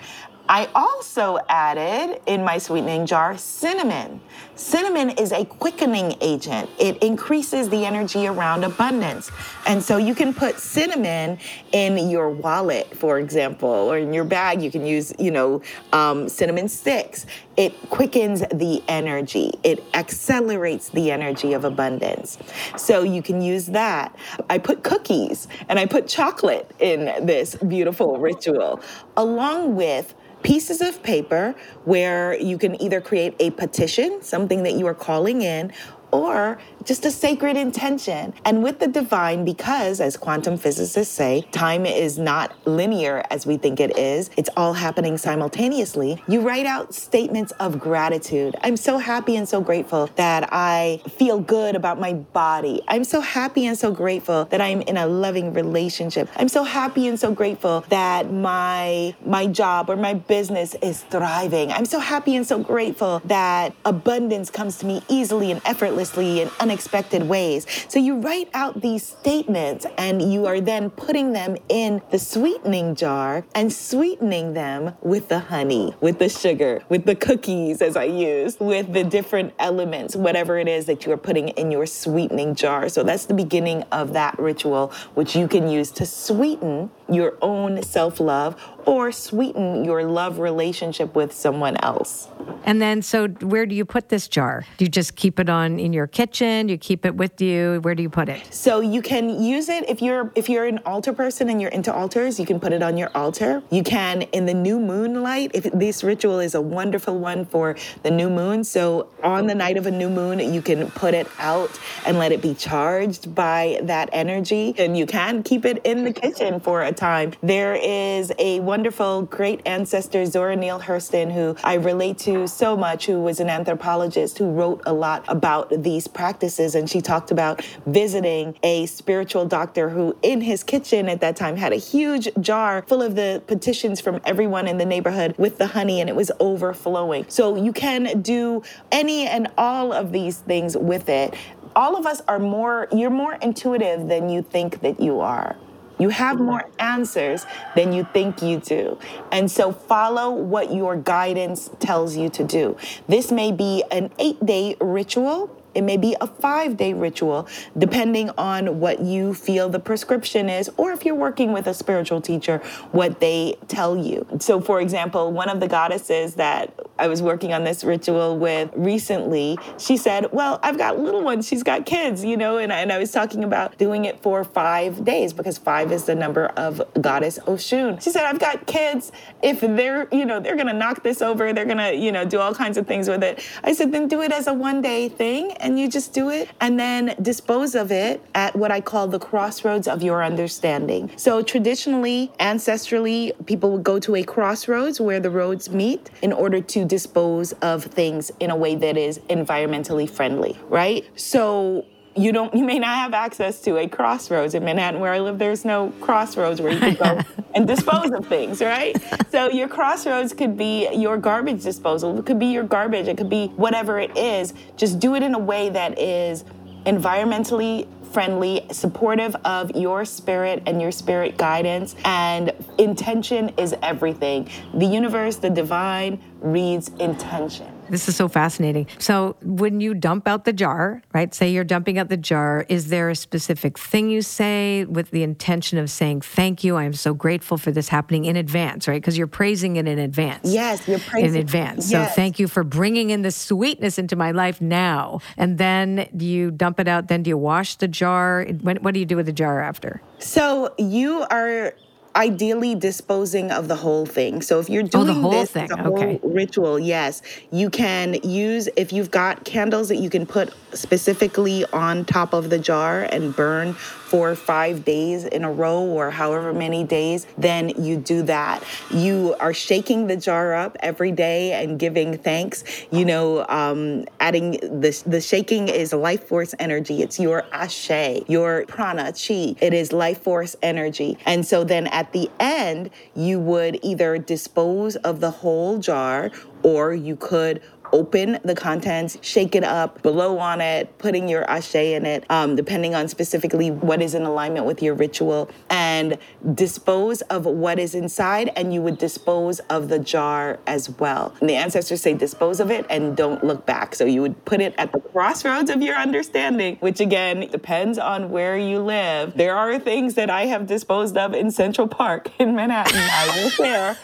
[0.50, 4.20] I also added in my sweetening jar cinnamon.
[4.56, 6.70] Cinnamon is a quickening agent.
[6.78, 9.32] It increases the energy around abundance.
[9.66, 11.40] And so you can put cinnamon
[11.72, 14.62] in your wallet, for example, or in your bag.
[14.62, 15.62] You can use, you know,
[15.94, 17.26] um, cinnamon sticks.
[17.56, 19.52] It quickens the energy.
[19.64, 22.38] It accelerates the energy of abundance.
[22.76, 24.14] So you can use that.
[24.50, 28.82] I put cookies and I put chocolate in this beautiful ritual,
[29.16, 34.86] along with pieces of paper where you can either create a petition, something that you
[34.88, 35.72] are calling in,
[36.12, 38.34] or just a sacred intention.
[38.46, 43.58] And with the divine, because as quantum physicists say, time is not linear as we
[43.58, 46.22] think it is, it's all happening simultaneously.
[46.28, 48.56] You write out statements of gratitude.
[48.62, 52.82] I'm so happy and so grateful that I feel good about my body.
[52.88, 56.30] I'm so happy and so grateful that I'm in a loving relationship.
[56.36, 61.72] I'm so happy and so grateful that my my job or my business is thriving.
[61.72, 66.50] I'm so happy and so grateful that abundance comes to me easily and effortlessly in
[66.74, 67.68] unexpected ways.
[67.88, 72.96] So you write out these statements and you are then putting them in the sweetening
[72.96, 78.06] jar and sweetening them with the honey, with the sugar, with the cookies as I
[78.06, 82.56] used, with the different elements, whatever it is that you are putting in your sweetening
[82.56, 82.90] jar.
[82.90, 87.84] So that's the beginning of that ritual, which you can use to sweeten your own
[87.84, 92.28] self love or sweeten your love relationship with someone else.
[92.66, 94.66] And then, so where do you put this jar?
[94.78, 96.68] Do you just keep it on in your kitchen?
[96.68, 97.80] Do you keep it with you?
[97.82, 98.54] Where do you put it?
[98.54, 101.94] So you can use it if you're if you're an altar person and you're into
[101.94, 103.64] altars, you can put it on your altar.
[103.70, 105.52] You can in the new moon light.
[105.54, 109.78] If this ritual is a wonderful one for the new moon, so on the night
[109.78, 113.80] of a new moon, you can put it out and let it be charged by
[113.84, 114.74] that energy.
[114.78, 117.03] And you can keep it in the kitchen for a time.
[117.42, 123.08] There is a wonderful great ancestor Zora Neale Hurston who I relate to so much
[123.08, 127.62] who was an anthropologist who wrote a lot about these practices and she talked about
[127.86, 132.84] visiting a spiritual doctor who in his kitchen at that time had a huge jar
[132.84, 136.32] full of the petitions from everyone in the neighborhood with the honey and it was
[136.40, 137.26] overflowing.
[137.28, 138.64] So you can do
[138.94, 141.34] any and all of these things with it.
[141.76, 145.58] All of us are more you're more intuitive than you think that you are.
[146.04, 147.46] You have more answers
[147.78, 149.00] than you think you do.
[149.32, 152.76] And so follow what your guidance tells you to do.
[153.08, 155.63] This may be an eight day ritual.
[155.76, 160.70] It may be a five day ritual, depending on what you feel the prescription is,
[160.78, 162.60] or if you're working with a spiritual teacher,
[162.92, 164.26] what they tell you.
[164.40, 168.72] So, for example, one of the goddesses that I was working on this ritual with
[168.76, 172.92] recently, she said, Well, I've got little ones, she's got kids, you know, and, and
[172.92, 176.82] I was talking about doing it for five days because five is the number of
[177.02, 178.02] goddess Oshun.
[178.02, 179.12] She said, I've got kids.
[179.42, 182.54] If they're, you know, they're gonna knock this over, they're gonna, you know, do all
[182.54, 183.44] kinds of things with it.
[183.64, 186.50] I said, then do it as a one day thing and you just do it
[186.62, 191.12] and then dispose of it at what I call the crossroads of your understanding.
[191.16, 196.62] So traditionally, ancestrally, people would go to a crossroads where the roads meet in order
[196.62, 201.06] to dispose of things in a way that is environmentally friendly, right?
[201.16, 205.20] So you don't you may not have access to a crossroads in Manhattan where I
[205.20, 207.20] live there's no crossroads where you can go
[207.56, 208.96] and dispose of things right
[209.32, 213.30] so your crossroads could be your garbage disposal it could be your garbage it could
[213.30, 216.44] be whatever it is just do it in a way that is
[216.86, 221.96] environmentally friendly, supportive of your spirit and your spirit guidance.
[222.06, 224.50] And intention is everything.
[224.76, 227.73] The universe, the divine, reads intention.
[227.94, 228.88] This is so fascinating.
[228.98, 231.32] So, when you dump out the jar, right?
[231.32, 235.22] Say you're dumping out the jar, is there a specific thing you say with the
[235.22, 239.00] intention of saying, Thank you, I am so grateful for this happening in advance, right?
[239.00, 240.52] Because you're praising it in advance.
[240.52, 241.92] Yes, you're praising in advance.
[241.92, 242.10] Yes.
[242.10, 245.20] So, thank you for bringing in the sweetness into my life now.
[245.38, 247.10] And then do you dump it out?
[247.10, 248.44] Then do you wash the jar?
[248.62, 250.02] When, what do you do with the jar after?
[250.18, 251.76] So, you are
[252.16, 254.42] ideally disposing of the whole thing.
[254.42, 255.68] So if you're doing oh, the whole this, thing.
[255.68, 256.20] the whole okay.
[256.24, 262.06] ritual, yes, you can use if you've got candles that you can put specifically on
[262.06, 263.76] top of the jar and burn
[264.14, 268.64] for five days in a row or however many days, then you do that.
[268.92, 272.64] You are shaking the jar up every day and giving thanks.
[272.92, 277.02] You know, um, adding the the shaking is life force energy.
[277.02, 279.56] It's your ashe, your prana chi.
[279.60, 284.96] It is life force energy, and so then at the end you would either dispose
[284.98, 286.30] of the whole jar
[286.62, 287.64] or you could
[287.94, 292.56] open the contents, shake it up, blow on it, putting your ashe in it, um,
[292.56, 296.18] depending on specifically what is in alignment with your ritual, and
[296.54, 301.34] dispose of what is inside, and you would dispose of the jar as well.
[301.40, 303.96] And the ancestors say dispose of it and don't look back.
[303.96, 308.32] So you would put it at the crossroads of your understanding, which again depends on
[308.32, 309.36] where you live.
[309.36, 313.00] There are things that I have disposed of in Central Park in Manhattan.
[313.00, 313.98] I will share.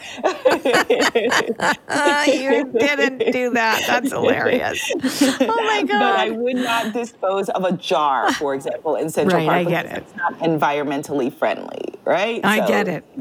[1.88, 3.79] uh, you didn't do that.
[3.86, 4.80] That's hilarious.
[4.94, 6.00] Oh my God.
[6.00, 9.66] But I would not dispose of a jar, for example, in Central right, Park.
[9.66, 9.98] I get it.
[9.98, 12.40] It's not environmentally friendly, right?
[12.44, 13.04] I So, get it.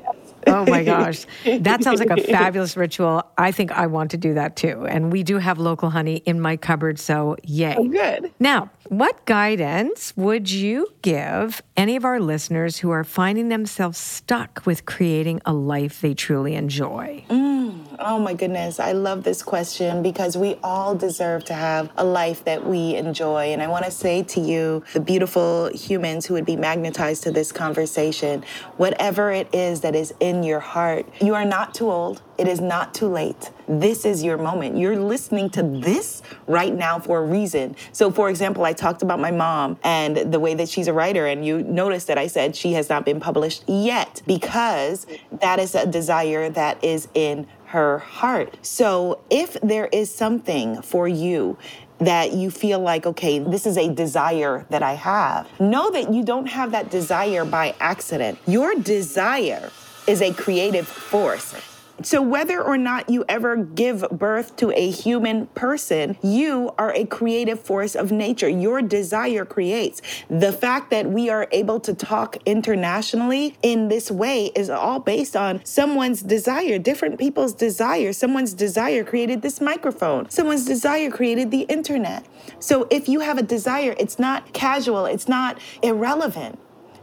[0.48, 1.26] Oh my gosh.
[1.44, 3.24] That sounds like a fabulous ritual.
[3.38, 4.86] I think I want to do that too.
[4.88, 7.76] And we do have local honey in my cupboard, so yay.
[7.78, 8.32] Oh, good.
[8.40, 14.66] Now, what guidance would you give any of our listeners who are finding themselves stuck
[14.66, 17.24] with creating a life they truly enjoy?
[17.30, 22.04] Mm, oh my goodness, I love this question because we all deserve to have a
[22.04, 23.54] life that we enjoy.
[23.54, 27.32] And I want to say to you, the beautiful humans who would be magnetized to
[27.32, 28.44] this conversation,
[28.78, 32.24] whatever it is that is in your heart, you are not too old.
[32.40, 33.52] It is not too late.
[33.70, 34.78] This is your moment.
[34.78, 37.76] You're listening to this right now for a reason.
[37.92, 41.28] So, for example, I talked about my mom and the way that she's a writer,
[41.28, 45.06] and you noticed that I said she has not been published yet because
[45.40, 48.58] that is a desire that is in her heart.
[48.64, 51.56] So, if there is something for you
[52.00, 56.24] that you feel like, okay, this is a desire that I have, know that you
[56.24, 58.40] don't have that desire by accident.
[58.48, 59.70] Your desire
[60.08, 61.54] is a creative force.
[62.02, 67.06] So, whether or not you ever give birth to a human person, you are a
[67.06, 68.48] creative force of nature.
[68.48, 70.02] Your desire creates.
[70.30, 75.36] The fact that we are able to talk internationally in this way is all based
[75.36, 78.14] on someone's desire, different people's desire.
[78.14, 82.26] Someone's desire created this microphone, someone's desire created the internet.
[82.60, 86.60] So, if you have a desire, it's not casual, it's not irrelevant.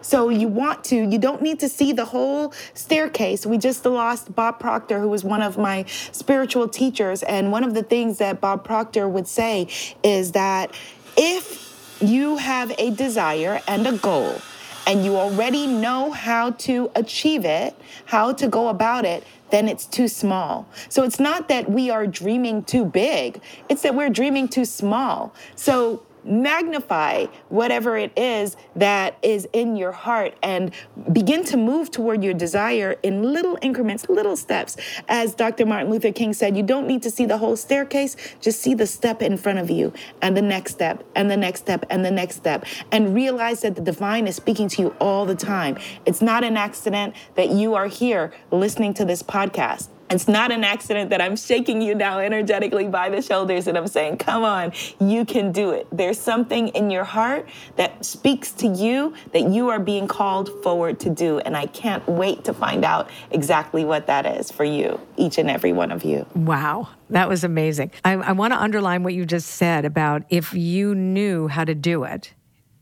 [0.07, 3.45] So you want to, you don't need to see the whole staircase.
[3.45, 7.25] We just lost Bob Proctor, who was one of my spiritual teachers.
[7.25, 9.67] And one of the things that Bob Proctor would say
[10.05, 10.73] is that
[11.17, 14.41] if you have a desire and a goal,
[14.87, 19.85] and you already know how to achieve it, how to go about it, then it's
[19.85, 20.69] too small.
[20.89, 25.35] So it's not that we are dreaming too big, it's that we're dreaming too small.
[25.57, 30.72] So magnify whatever it is that is in your heart and
[31.12, 34.77] begin to move toward your desire in little increments, little steps.
[35.09, 35.66] As Dr.
[35.66, 38.87] Martin Luther King said, you don't need to see the whole staircase, just see the
[38.87, 42.11] step in front of you and the next step and the next step and the
[42.11, 45.79] next step and realize that the divine is speaking to you all the time.
[46.05, 49.89] It's not an accident that you are here listening to this podcast.
[50.09, 53.89] It's not an accident that I'm shaking you now energetically by the shoulders and I'm
[53.89, 55.89] saying, come on, you can do it.
[55.91, 61.01] There's something in your heart that speaks to you that you are being called forward
[61.01, 61.39] to do.
[61.41, 65.51] And I can't wait to find out exactly what that is for you, each and
[65.51, 66.25] every one of you.
[66.35, 66.89] Wow.
[67.11, 67.91] That was amazing.
[68.05, 71.75] I, I want to underline what you just said about if you knew how to
[71.75, 72.33] do it,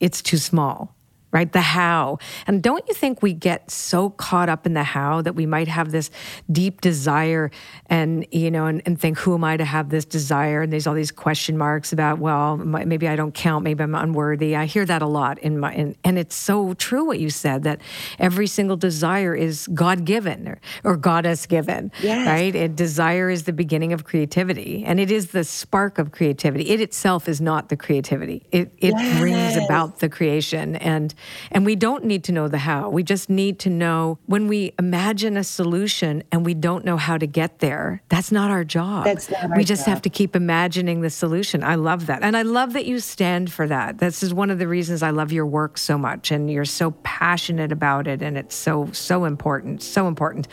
[0.01, 0.93] it's too small
[1.35, 1.53] right?
[1.53, 2.18] The how.
[2.47, 5.66] And don't you think we get so caught up in the how that we might
[5.66, 6.09] have this
[6.51, 7.51] deep desire
[7.87, 10.62] and, you know, and, and think, who am I to have this desire?
[10.62, 14.55] And there's all these question marks about, well, maybe I don't count, maybe I'm unworthy.
[14.55, 17.64] I hear that a lot in my, in, and it's so true what you said
[17.64, 17.80] that
[18.20, 22.28] every single desire is God given or, or goddess given, Yes.
[22.28, 22.55] right?
[22.55, 26.70] And desire is the beginning of creativity and it is the spark of creativity.
[26.70, 28.47] It itself is not the creativity.
[28.53, 31.12] It, it brings about the creation and
[31.51, 32.89] and we don't need to know the how.
[32.89, 37.18] We just need to know when we imagine a solution and we don't know how
[37.18, 38.03] to get there.
[38.09, 39.05] That's not our job.
[39.05, 41.62] That's not our we just have to keep imagining the solution.
[41.62, 42.22] I love that.
[42.22, 43.99] And i love that you stand for that.
[43.99, 46.93] This is one of the reasons i love your work so much and you're so
[47.03, 50.49] passionate about it and it's so so important so important.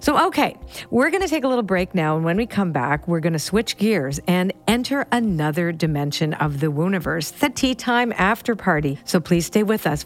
[0.00, 0.56] So okay
[0.90, 3.32] we're going to take a little break now and when we come back we're going
[3.32, 8.98] to switch gears and enter another dimension of the wooniverse the tea time after party.
[9.04, 10.05] So please stay with us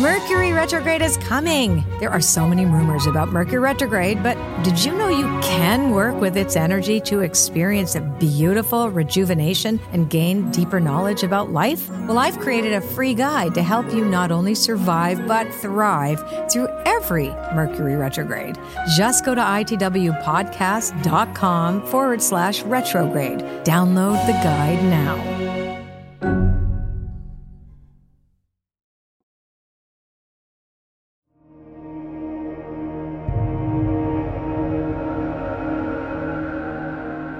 [0.00, 1.84] Mercury retrograde is coming.
[1.98, 6.18] There are so many rumors about Mercury retrograde, but did you know you can work
[6.18, 11.90] with its energy to experience a beautiful rejuvenation and gain deeper knowledge about life?
[12.06, 16.68] Well, I've created a free guide to help you not only survive, but thrive through
[16.86, 18.58] every Mercury retrograde.
[18.96, 23.40] Just go to itwpodcast.com forward slash retrograde.
[23.64, 26.49] Download the guide now.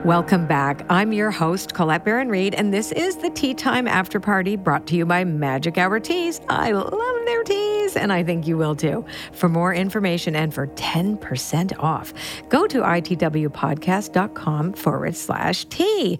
[0.04, 0.86] Welcome back.
[0.88, 4.86] I'm your host, Colette Baron Reid, and this is the Tea Time After Party brought
[4.86, 6.40] to you by Magic Hour Teas.
[6.48, 9.04] I love their teas, and I think you will too.
[9.32, 12.12] For more information and for 10% off,
[12.48, 16.18] go to itwpodcast.com forward slash tea.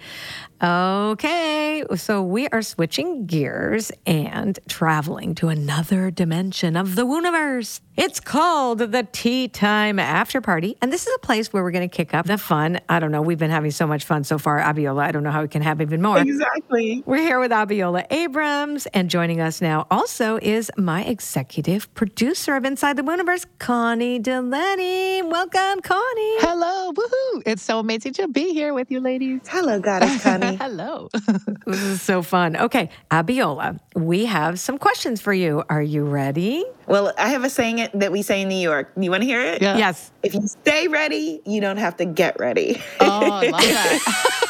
[0.62, 7.80] Okay, so we are switching gears and traveling to another dimension of the Wooniverse.
[7.96, 11.88] It's called the Tea Time After Party, and this is a place where we're going
[11.88, 12.78] to kick up the fun.
[12.90, 15.02] I don't know, we've been having so much fun so far, Abiola.
[15.02, 16.18] I don't know how we can have even more.
[16.18, 17.02] Exactly.
[17.06, 22.64] We're here with Abiola Abrams, and joining us now also is my executive producer of
[22.64, 25.22] Inside the Wooniverse, Connie Delaney.
[25.22, 26.36] Welcome, Connie.
[26.40, 27.42] Hello, woohoo!
[27.46, 29.40] It's so amazing to be here with you, ladies.
[29.48, 30.56] Hello, Goddess Connie.
[30.60, 31.08] Hello.
[31.66, 32.56] This is so fun.
[32.56, 35.62] Okay, Abiola, we have some questions for you.
[35.68, 36.64] Are you ready?
[36.90, 38.90] well, I have a saying that we say in New York.
[38.98, 39.62] You want to hear it?
[39.62, 39.76] Yeah.
[39.76, 40.10] Yes.
[40.24, 42.82] If you stay ready, you don't have to get ready.
[42.98, 44.46] Oh, I love that.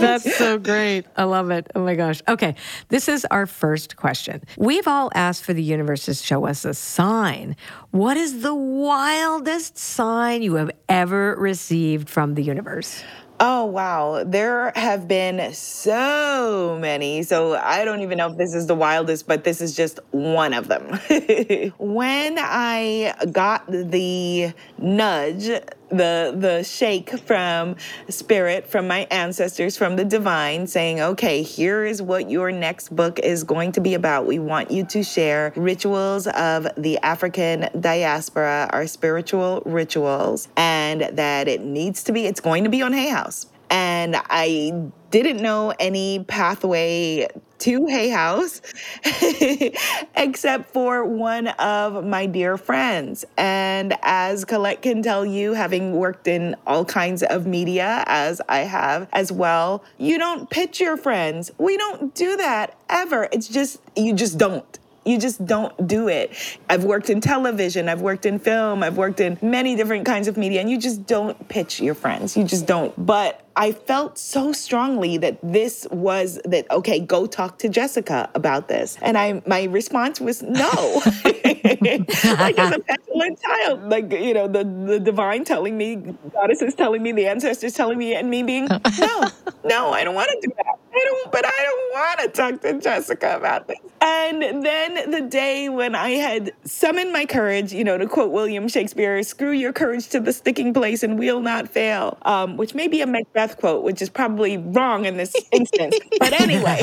[0.00, 1.06] That's so great.
[1.16, 1.70] I love it.
[1.74, 2.22] Oh my gosh.
[2.28, 2.54] Okay,
[2.88, 4.42] this is our first question.
[4.56, 7.56] We've all asked for the universe to show us a sign.
[7.90, 13.02] What is the wildest sign you have ever received from the universe?
[13.42, 14.22] Oh, wow.
[14.22, 17.22] There have been so many.
[17.22, 20.52] So I don't even know if this is the wildest, but this is just one
[20.52, 21.00] of them.
[21.78, 25.48] when I got the nudge,
[25.90, 27.76] the the shake from
[28.08, 33.18] spirit from my ancestors from the divine saying okay here is what your next book
[33.18, 34.26] is going to be about.
[34.26, 41.48] We want you to share rituals of the african diaspora our spiritual rituals and that
[41.48, 43.46] it needs to be it's going to be on hay house.
[43.70, 47.28] And I didn't know any pathway
[47.60, 48.62] to Hay House
[50.16, 53.24] except for one of my dear friends.
[53.36, 58.60] And as Colette can tell you, having worked in all kinds of media as I
[58.60, 61.50] have as well, you don't pitch your friends.
[61.58, 63.28] We don't do that ever.
[63.30, 64.79] It's just, you just don't.
[65.04, 66.32] You just don't do it.
[66.68, 70.36] I've worked in television, I've worked in film, I've worked in many different kinds of
[70.36, 72.36] media, and you just don't pitch your friends.
[72.36, 72.94] You just don't.
[73.04, 78.68] But I felt so strongly that this was that okay, go talk to Jessica about
[78.68, 78.96] this.
[79.02, 80.70] And I my response was no.
[81.24, 85.96] like as a petulant child, like you know, the the divine telling me,
[86.32, 88.66] goddess is telling me, the ancestors telling me, and me being
[88.98, 89.28] no,
[89.64, 90.78] no, I don't want to do that.
[90.92, 93.78] I don't, but I don't want to talk to Jessica about this.
[94.02, 98.66] And then the day when I had summoned my courage, you know, to quote William
[98.66, 102.88] Shakespeare, screw your courage to the sticking place and we'll not fail, um, which may
[102.88, 105.98] be a Macbeth quote, which is probably wrong in this instance.
[106.18, 106.78] but anyway,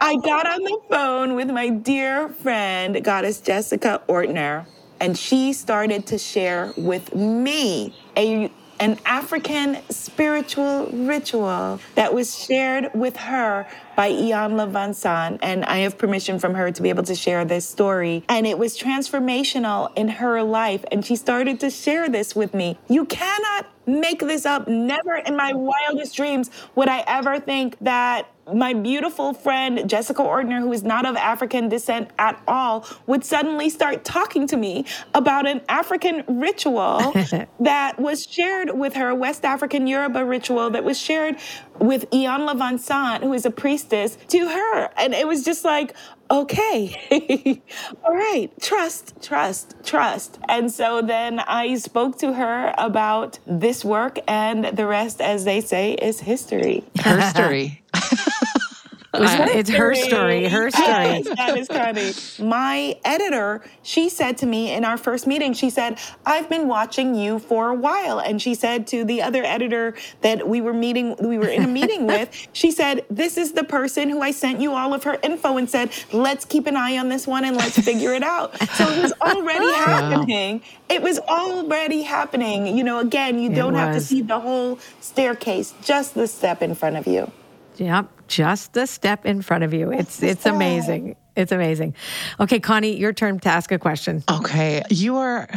[0.00, 4.64] I got on the phone with my dear friend, Goddess Jessica Ortner,
[4.98, 12.90] and she started to share with me a an African spiritual ritual that was shared
[12.94, 13.66] with her
[13.96, 14.94] by Ian Van
[15.42, 18.24] and I have permission from her to be able to share this story.
[18.28, 22.78] And it was transformational in her life, and she started to share this with me.
[22.88, 24.68] You cannot make this up.
[24.68, 30.60] Never in my wildest dreams would I ever think that my beautiful friend Jessica Ortner,
[30.60, 34.84] who is not of African descent at all, would suddenly start talking to me
[35.14, 37.12] about an African ritual
[37.60, 41.36] that was shared with her, West African Yoruba ritual that was shared
[41.78, 44.90] with Iyanla Vanzant, who is a priestess, to her.
[44.96, 45.94] And it was just like,
[46.30, 47.62] okay,
[48.04, 50.38] all right, trust, trust, trust.
[50.48, 55.60] And so then I spoke to her about this work, and the rest, as they
[55.60, 56.84] say, is history.
[57.00, 57.82] Her story.
[59.12, 60.46] Uh, it's her story.
[60.48, 60.86] Her story.
[60.86, 62.46] Yes, that is funny.
[62.46, 67.14] My editor, she said to me in our first meeting, she said, I've been watching
[67.14, 68.18] you for a while.
[68.18, 71.68] And she said to the other editor that we were meeting, we were in a
[71.68, 75.18] meeting with, she said, This is the person who I sent you all of her
[75.22, 78.58] info and said, let's keep an eye on this one and let's figure it out.
[78.72, 80.62] So it was already happening.
[80.88, 82.76] It was already happening.
[82.76, 86.74] You know, again, you don't have to see the whole staircase, just the step in
[86.74, 87.30] front of you.
[87.76, 89.92] Yep, just the step in front of you.
[89.92, 91.16] It's it's amazing.
[91.36, 91.94] It's amazing.
[92.40, 94.24] Okay, Connie, your turn to ask a question.
[94.30, 94.82] Okay.
[94.90, 95.48] You are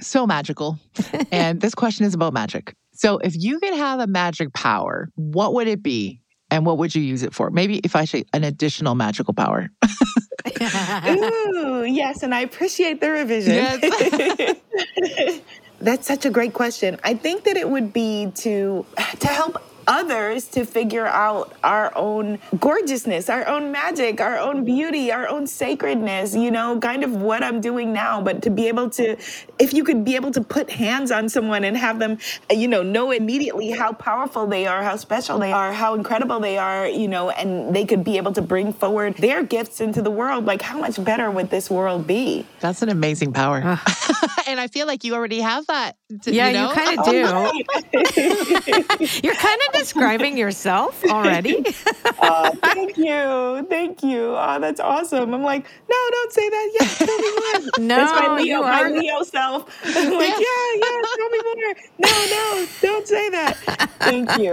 [0.00, 0.78] so magical.
[1.32, 2.74] and this question is about magic.
[2.92, 6.20] So, if you could have a magic power, what would it be?
[6.50, 7.50] And what would you use it for?
[7.50, 9.70] Maybe if I say an additional magical power.
[11.06, 13.54] Ooh, yes, and I appreciate the revision.
[13.54, 14.60] Yes.
[15.80, 16.98] That's such a great question.
[17.04, 18.84] I think that it would be to
[19.20, 25.10] to help others to figure out our own gorgeousness, our own magic, our own beauty,
[25.10, 28.88] our own sacredness, you know, kind of what I'm doing now, but to be able
[28.90, 29.16] to
[29.58, 32.18] if you could be able to put hands on someone and have them,
[32.50, 36.56] you know, know immediately how powerful they are, how special they are, how incredible they
[36.56, 40.10] are, you know, and they could be able to bring forward their gifts into the
[40.10, 42.46] world, like how much better would this world be?
[42.60, 43.58] That's an amazing power.
[44.46, 45.96] and I feel like you already have that.
[46.22, 46.68] to- Yeah, you, know?
[46.70, 47.12] you kind of do.
[49.22, 51.64] You're kind of describing yourself already.
[52.22, 53.66] Oh, thank you.
[53.70, 54.34] Thank you.
[54.36, 55.32] Oh, that's awesome.
[55.32, 56.70] I'm like, no, don't say that.
[56.78, 57.86] Yeah, tell me more.
[57.86, 59.64] No, That's my Leo, my Leo self.
[59.84, 61.74] I'm like, yeah, yeah, tell me more.
[61.98, 63.56] No, no, don't say that.
[64.00, 64.52] Thank you.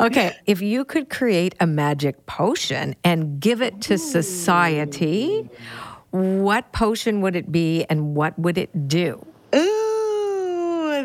[0.00, 5.48] Okay, if you could create a magic potion and give it to society,
[6.10, 9.24] what potion would it be and what would it do?
[9.54, 9.87] Ooh,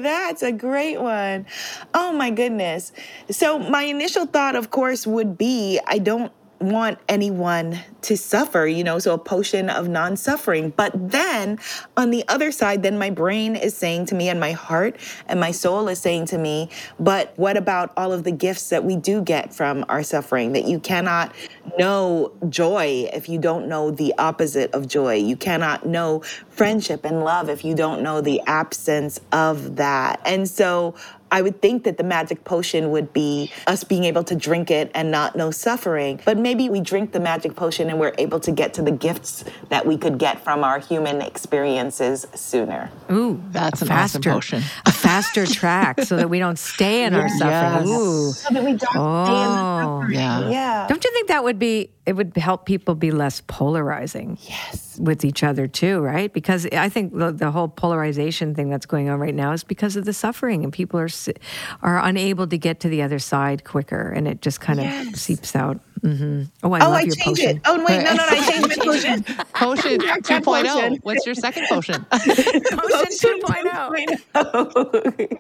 [0.03, 1.45] that's a great one.
[1.93, 2.91] Oh my goodness.
[3.29, 6.31] So, my initial thought, of course, would be I don't
[6.63, 10.71] want anyone to suffer, you know, so a potion of non suffering.
[10.71, 11.59] But then
[11.95, 14.97] on the other side, then my brain is saying to me, and my heart
[15.27, 18.83] and my soul is saying to me, but what about all of the gifts that
[18.83, 20.53] we do get from our suffering?
[20.53, 21.33] That you cannot
[21.77, 25.15] know joy if you don't know the opposite of joy.
[25.15, 30.21] You cannot know friendship and love if you don't know the absence of that.
[30.25, 30.95] And so
[31.33, 34.91] I would think that the magic potion would be us being able to drink it
[34.93, 36.19] and not know suffering.
[36.23, 39.43] But maybe we drink the magic potion and we're able to get to the gifts
[39.69, 42.91] that we could get from our human experiences sooner.
[43.11, 44.61] Ooh, That's a an awesome potion.
[44.85, 47.87] A faster track so that we don't stay in our suffering.
[47.87, 47.99] Yes.
[47.99, 48.31] Ooh.
[48.31, 50.01] So that we don't stay in the Oh.
[50.01, 50.13] suffering.
[50.13, 50.49] Yeah.
[50.49, 50.87] Yeah.
[50.87, 54.99] Don't you think that would be it would help people be less polarizing yes.
[54.99, 56.33] with each other too, right?
[56.33, 59.95] Because I think the, the whole polarization thing that's going on right now is because
[59.95, 61.07] of the suffering and people are
[61.81, 65.55] are unable to get to the other side quicker and it just kind of seeps
[65.55, 65.79] out.
[66.03, 67.57] Hmm Oh, I Oh, love I your changed potion.
[67.57, 67.61] it.
[67.65, 69.23] Oh, wait, no, no, no, I changed my potion.
[69.53, 70.99] Potion 2.0.
[71.03, 72.05] What's your second potion?
[72.11, 73.39] Potion
[74.33, 75.39] 2.0.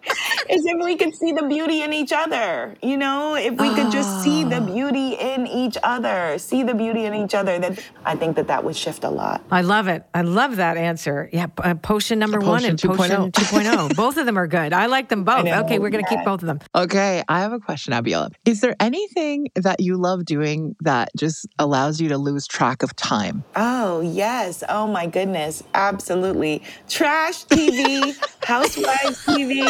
[0.49, 2.75] is if we could see the beauty in each other.
[2.81, 7.05] You know, if we could just see the beauty in each other, see the beauty
[7.05, 9.41] in each other, then I think that that would shift a lot.
[9.51, 10.03] I love it.
[10.13, 11.29] I love that answer.
[11.33, 13.87] Yeah, uh, potion number one and Potion potion 2.0.
[13.89, 13.95] 2.0.
[13.95, 14.71] both of them are good.
[14.73, 15.45] I like them both.
[15.45, 16.59] Okay, we're going to keep both of them.
[16.75, 18.31] Okay, I have a question, Abiola.
[18.45, 22.95] Is there anything that you love doing that just allows you to lose track of
[22.95, 23.43] time?
[23.55, 24.63] Oh, yes.
[24.67, 25.63] Oh, my goodness.
[25.73, 26.63] Absolutely.
[26.89, 29.63] Trash TV, Housewives TV.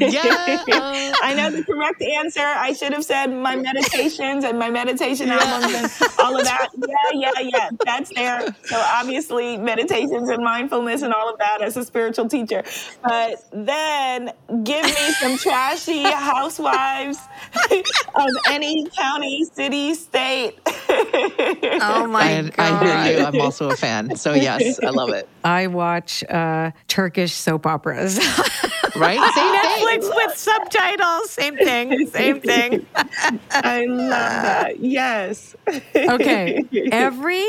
[0.00, 0.62] Yeah.
[1.22, 2.40] I know the correct answer.
[2.44, 6.68] I should have said my meditations and my meditation albums and all of that.
[6.86, 7.70] Yeah, yeah, yeah.
[7.84, 8.46] That's there.
[8.64, 12.62] So obviously meditations and mindfulness and all of that as a spiritual teacher.
[13.02, 14.32] But then
[14.64, 17.18] give me some trashy housewives
[18.14, 20.58] of any county, city, state.
[21.78, 23.24] Oh my I, I hear you.
[23.24, 24.16] I'm also a fan.
[24.16, 25.28] So, yes, I love it.
[25.44, 28.18] I watch uh, Turkish soap operas.
[28.96, 29.18] Right?
[29.34, 29.86] Same thing.
[29.86, 31.30] Netflix with subtitles.
[31.30, 32.06] Same thing.
[32.06, 32.86] Same thing.
[33.50, 34.80] I love that.
[34.80, 35.54] Yes.
[35.94, 36.64] okay.
[36.90, 37.46] Every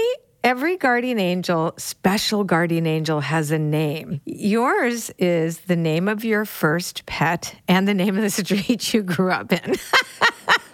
[0.48, 4.22] every guardian angel, special guardian angel has a name.
[4.24, 9.04] Yours is the name of your first pet and the name of the street you
[9.04, 9.76] grew up in.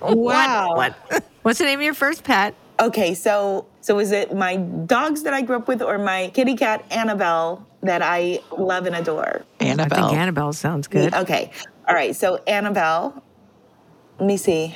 [0.02, 0.76] Wow.
[0.76, 2.54] What, what, what's the name of your first pet?
[2.80, 6.58] Okay, so so is it my dogs that I grew up with or my kitty
[6.58, 9.44] cat Annabelle that I love and adore?
[9.62, 10.06] Annabelle.
[10.06, 11.14] I think Annabelle sounds good.
[11.14, 11.52] Mm, okay.
[11.88, 12.14] All right.
[12.14, 13.24] So Annabelle,
[14.20, 14.76] let me see.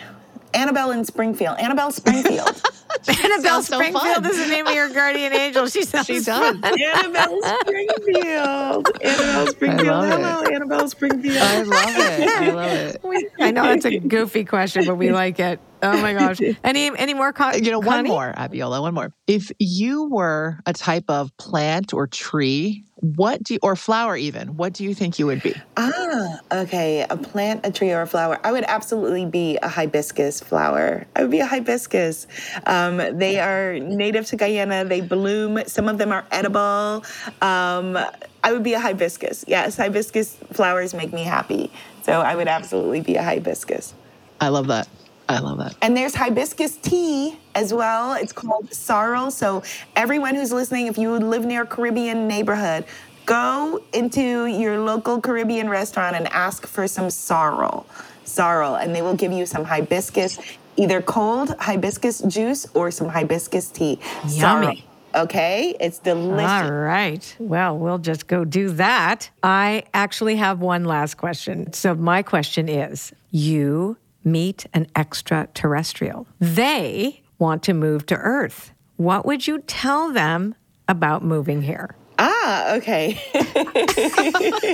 [0.53, 1.59] Annabelle in Springfield.
[1.59, 2.63] Annabelle Springfield.
[3.07, 4.25] Annabelle Sounds so Springfield fun.
[4.25, 5.67] is the name of your guardian angel.
[5.67, 6.25] She sounds She does.
[6.25, 6.63] fun.
[6.65, 8.87] Annabelle Springfield.
[9.03, 9.87] Annabelle Springfield.
[9.87, 10.11] love it.
[10.11, 11.37] Hello, Annabelle Springfield.
[11.37, 12.29] I love it.
[12.29, 12.71] I love
[13.05, 13.31] it.
[13.39, 15.59] I know that's a goofy question, but we like it.
[15.83, 16.39] Oh my gosh.
[16.63, 17.31] Any any more?
[17.33, 18.09] Co- You know, one Connie?
[18.09, 19.13] more, Abiola, one more.
[19.27, 24.57] If you were a type of plant or tree, what do you, or flower even,
[24.57, 25.53] what do you think you would be?
[25.77, 27.05] Ah, okay.
[27.09, 28.39] A plant, a tree, or a flower.
[28.43, 31.05] I would absolutely be a hibiscus flower.
[31.15, 32.25] I would be a hibiscus.
[32.65, 34.85] Um, they are native to Guyana.
[34.85, 35.59] They bloom.
[35.67, 37.03] Some of them are edible.
[37.41, 37.97] Um,
[38.43, 39.45] I would be a hibiscus.
[39.47, 41.71] Yes, hibiscus flowers make me happy.
[42.03, 43.93] So I would absolutely be a hibiscus.
[44.41, 44.87] I love that.
[45.29, 45.75] I love that.
[45.81, 48.13] And there's hibiscus tea as well.
[48.13, 49.29] It's called sorrel.
[49.31, 49.63] So
[49.95, 52.85] everyone who's listening, if you live near a Caribbean neighborhood,
[53.25, 57.85] go into your local Caribbean restaurant and ask for some sorrel.
[58.23, 60.39] Sorrel, and they will give you some hibiscus,
[60.75, 63.99] either cold hibiscus juice or some hibiscus tea.
[64.27, 64.63] Sorrel.
[64.63, 64.83] Yummy.
[65.15, 66.49] Okay, it's delicious.
[66.49, 67.35] All right.
[67.39, 69.29] Well, we'll just go do that.
[69.41, 71.73] I actually have one last question.
[71.73, 78.71] So, my question is you meet an extraterrestrial, they want to move to Earth.
[78.97, 80.55] What would you tell them
[80.87, 81.95] about moving here?
[82.19, 83.19] Ah, okay.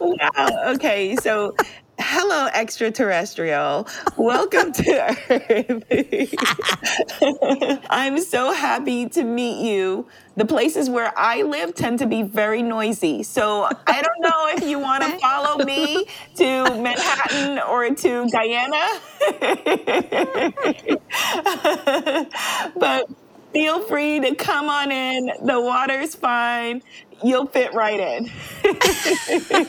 [0.00, 0.72] wow.
[0.74, 1.14] Okay.
[1.16, 1.54] So,
[1.98, 3.86] hello, extraterrestrial.
[4.16, 6.34] Welcome to Earth.
[7.90, 10.06] I'm so happy to meet you.
[10.36, 13.22] The places where I live tend to be very noisy.
[13.22, 19.00] So, I don't know if you want to follow me to Manhattan or to Guyana.
[22.76, 23.08] but
[23.52, 25.30] feel free to come on in.
[25.44, 26.82] The water's fine.
[27.24, 28.30] You'll fit right in.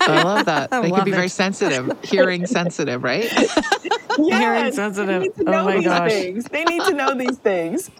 [0.07, 0.73] I love that.
[0.81, 1.13] They love can be it.
[1.13, 3.34] very sensitive, hearing sensitive, right?
[4.17, 5.23] Yes, hearing sensitive.
[5.23, 6.03] They need to Oh know my these gosh.
[6.03, 6.47] things.
[6.49, 7.91] They need to know these things.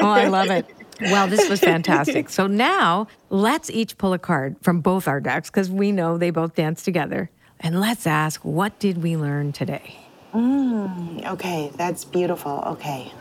[0.00, 0.66] Oh, I love it.
[1.00, 2.30] Well, this was fantastic.
[2.30, 6.30] So now let's each pull a card from both our decks because we know they
[6.30, 7.30] both dance together.
[7.60, 9.96] And let's ask, what did we learn today?
[10.34, 12.62] Mm, okay, that's beautiful.
[12.68, 13.12] Okay.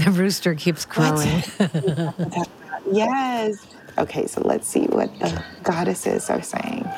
[0.04, 1.42] The rooster keeps crowing.
[2.90, 3.66] Yes.
[3.98, 6.88] Okay, so let's see what the goddesses are saying.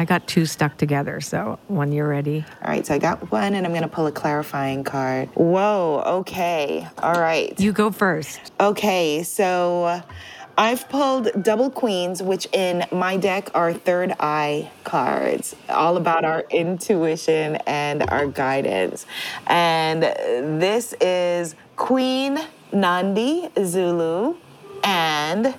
[0.00, 1.20] I got two stuck together.
[1.20, 4.06] So when you're ready, All right, so I got one and I'm going to pull
[4.06, 5.28] a clarifying card.
[5.34, 6.86] Whoa, okay.
[7.02, 7.58] All right.
[7.60, 8.52] you go first.
[8.60, 10.00] Okay, so
[10.58, 16.46] I've pulled double queens, which in my deck are third eye cards, all about our
[16.50, 19.06] intuition and our guidance.
[19.46, 20.02] And
[20.60, 22.40] this is Queen
[22.72, 24.34] Nandi Zulu
[24.82, 25.54] and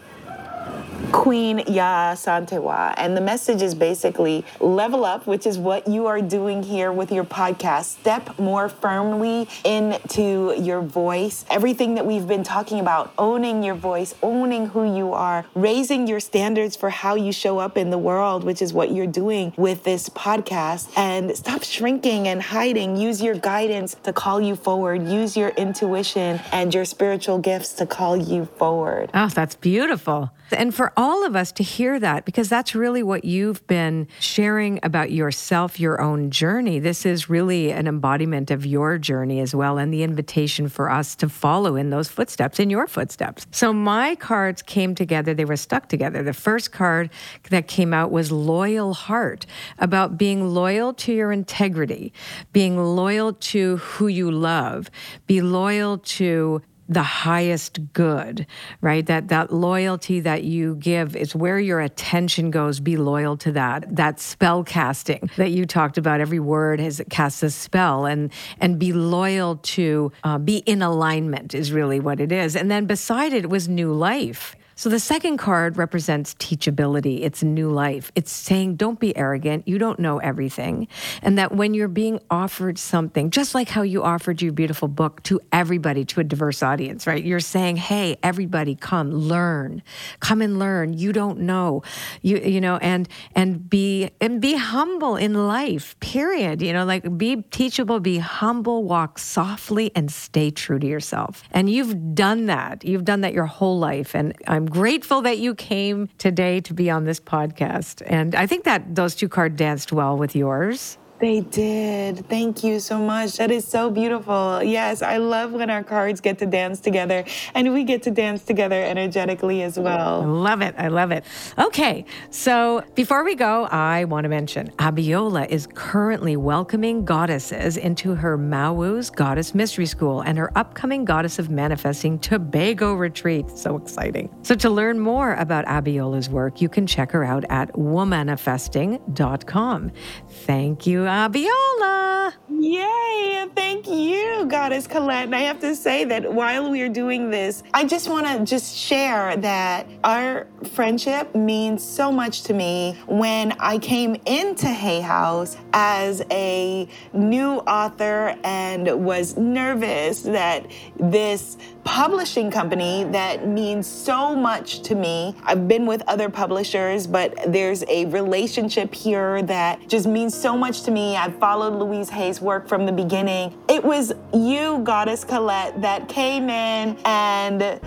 [1.11, 2.93] Queen Yaa Asantewaa.
[2.97, 7.11] And the message is basically level up, which is what you are doing here with
[7.11, 7.85] your podcast.
[7.85, 11.45] Step more firmly into your voice.
[11.49, 16.19] Everything that we've been talking about, owning your voice, owning who you are, raising your
[16.19, 19.83] standards for how you show up in the world, which is what you're doing with
[19.83, 20.91] this podcast.
[20.97, 22.97] And stop shrinking and hiding.
[22.97, 25.07] Use your guidance to call you forward.
[25.07, 29.09] Use your intuition and your spiritual gifts to call you forward.
[29.13, 30.31] Oh, that's beautiful.
[30.51, 34.81] And for all of us to hear that, because that's really what you've been sharing
[34.83, 36.77] about yourself, your own journey.
[36.77, 41.15] This is really an embodiment of your journey as well, and the invitation for us
[41.15, 43.47] to follow in those footsteps, in your footsteps.
[43.51, 46.21] So my cards came together, they were stuck together.
[46.21, 47.09] The first card
[47.49, 49.45] that came out was Loyal Heart,
[49.77, 52.11] about being loyal to your integrity,
[52.51, 54.91] being loyal to who you love,
[55.27, 58.45] be loyal to the highest good
[58.81, 59.05] right?
[59.05, 62.79] That that loyalty that you give is where your attention goes.
[62.79, 66.21] Be loyal to that that spell casting that you talked about.
[66.21, 68.05] Every word has casts a spell.
[68.05, 72.55] And and be loyal to uh, be in alignment is really what it is.
[72.55, 77.19] And then beside it was new life So the second card represents teachability.
[77.21, 78.13] It's new life.
[78.15, 79.67] It's saying, don't be arrogant.
[79.67, 80.87] You don't know everything.
[81.21, 85.21] And that when you're being offered something, just like how you offered your beautiful book
[85.23, 87.21] to everybody, to a diverse audience, right?
[87.21, 89.83] You're saying, hey, everybody come learn.
[90.21, 90.93] Come and learn.
[90.93, 91.83] You don't know.
[92.21, 96.61] You you know, and and be and be humble in life, period.
[96.61, 101.43] You know, like be teachable, be humble, walk softly, and stay true to yourself.
[101.51, 102.85] And you've done that.
[102.85, 104.15] You've done that your whole life.
[104.15, 108.01] And I'm grateful that you came today to be on this podcast.
[108.05, 110.97] And I think that those two cards danced well with yours.
[111.19, 112.25] They did.
[112.29, 113.35] Thank you so much.
[113.37, 114.63] That is so beautiful.
[114.63, 118.45] Yes, I love when our cards get to dance together and we get to dance
[118.45, 120.21] together energetically as well.
[120.21, 120.75] I love it.
[120.77, 121.25] I love it.
[121.57, 128.15] Okay, so before we go, I want to mention Abiola is currently welcoming goddesses into
[128.15, 133.49] her Mawu's Goddess Mystery School and her upcoming Goddess of Manifesting Tobago retreat.
[133.57, 134.33] So exciting.
[134.43, 139.91] So to learn more about Abiola's work, you can check her out at womanifesting.com.
[140.29, 142.33] Thank you, Abiola.
[142.49, 143.47] Yay!
[143.55, 145.25] Thank you, Goddess Colette.
[145.25, 148.45] And I have to say that while we are doing this, I just want to
[148.45, 152.95] just share that our friendship means so much to me.
[153.07, 161.57] When I came into Hay House as a new author and was nervous that this
[161.83, 165.35] publishing company that means so much to me.
[165.43, 170.83] I've been with other publishers, but there's a relationship here that just means so much
[170.83, 171.15] to me.
[171.15, 173.57] I've followed Louise Hay's work from the beginning.
[173.67, 177.79] It was you, Goddess Colette, that came in and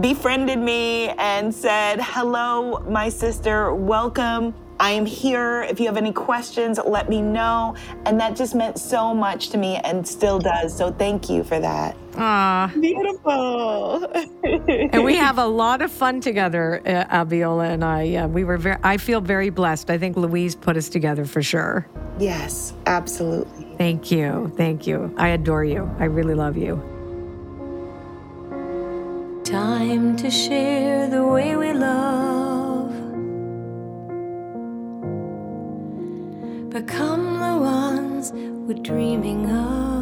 [0.00, 4.54] befriended me and said, Hello, my sister, welcome.
[4.82, 5.62] I am here.
[5.62, 7.76] If you have any questions, let me know.
[8.04, 10.76] And that just meant so much to me and still does.
[10.76, 11.96] So thank you for that.
[12.16, 14.10] Ah, beautiful.
[14.42, 18.16] and we have a lot of fun together, uh, Abiola and I.
[18.16, 18.76] Uh, we were very.
[18.82, 19.88] I feel very blessed.
[19.88, 21.86] I think Louise put us together for sure.
[22.18, 23.76] Yes, absolutely.
[23.78, 24.52] Thank you.
[24.56, 25.14] Thank you.
[25.16, 25.88] I adore you.
[26.00, 26.82] I really love you.
[29.44, 32.81] Time to share the way we love.
[36.72, 39.92] Become the ones we're dreaming of.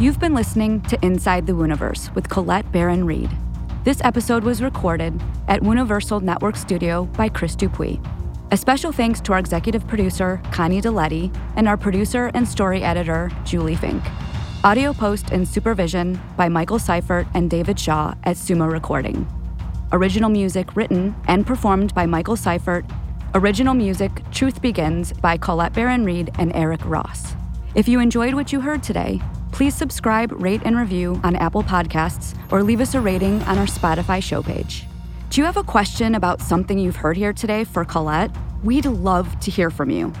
[0.00, 3.30] You've been listening to Inside the Wooniverse with Colette Baron Reid.
[3.84, 8.00] This episode was recorded at Universal Network Studio by Chris Dupuis.
[8.50, 13.30] A special thanks to our executive producer, Connie Deletti, and our producer and story editor,
[13.44, 14.02] Julie Fink.
[14.64, 19.28] Audio post and supervision by Michael Seifert and David Shaw at Sumo Recording.
[19.94, 22.84] Original music written and performed by Michael Seifert.
[23.32, 27.36] Original music Truth Begins by Colette Baron Reid and Eric Ross.
[27.76, 29.20] If you enjoyed what you heard today,
[29.52, 33.66] please subscribe, rate, and review on Apple Podcasts or leave us a rating on our
[33.66, 34.84] Spotify show page.
[35.30, 38.34] Do you have a question about something you've heard here today for Colette?
[38.64, 40.12] We'd love to hear from you.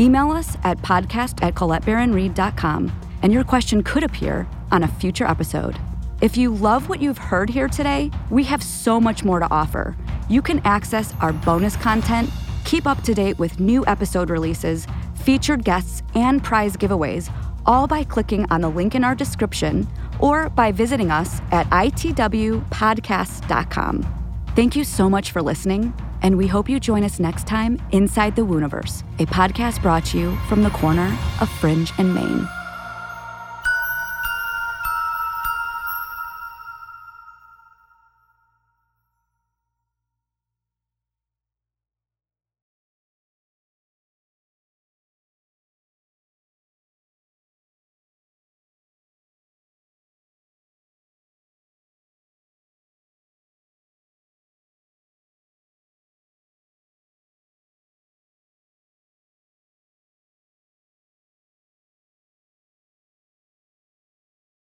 [0.00, 2.92] Email us at podcast at colettebaronreid.com
[3.22, 5.78] and your question could appear on a future episode.
[6.22, 9.96] If you love what you've heard here today, we have so much more to offer.
[10.28, 12.30] You can access our bonus content,
[12.64, 17.28] keep up to date with new episode releases, featured guests, and prize giveaways,
[17.66, 19.88] all by clicking on the link in our description
[20.20, 24.06] or by visiting us at itwpodcast.com.
[24.54, 25.92] Thank you so much for listening,
[26.22, 30.20] and we hope you join us next time inside the Wooniverse, a podcast brought to
[30.20, 32.46] you from the corner of Fringe and Main.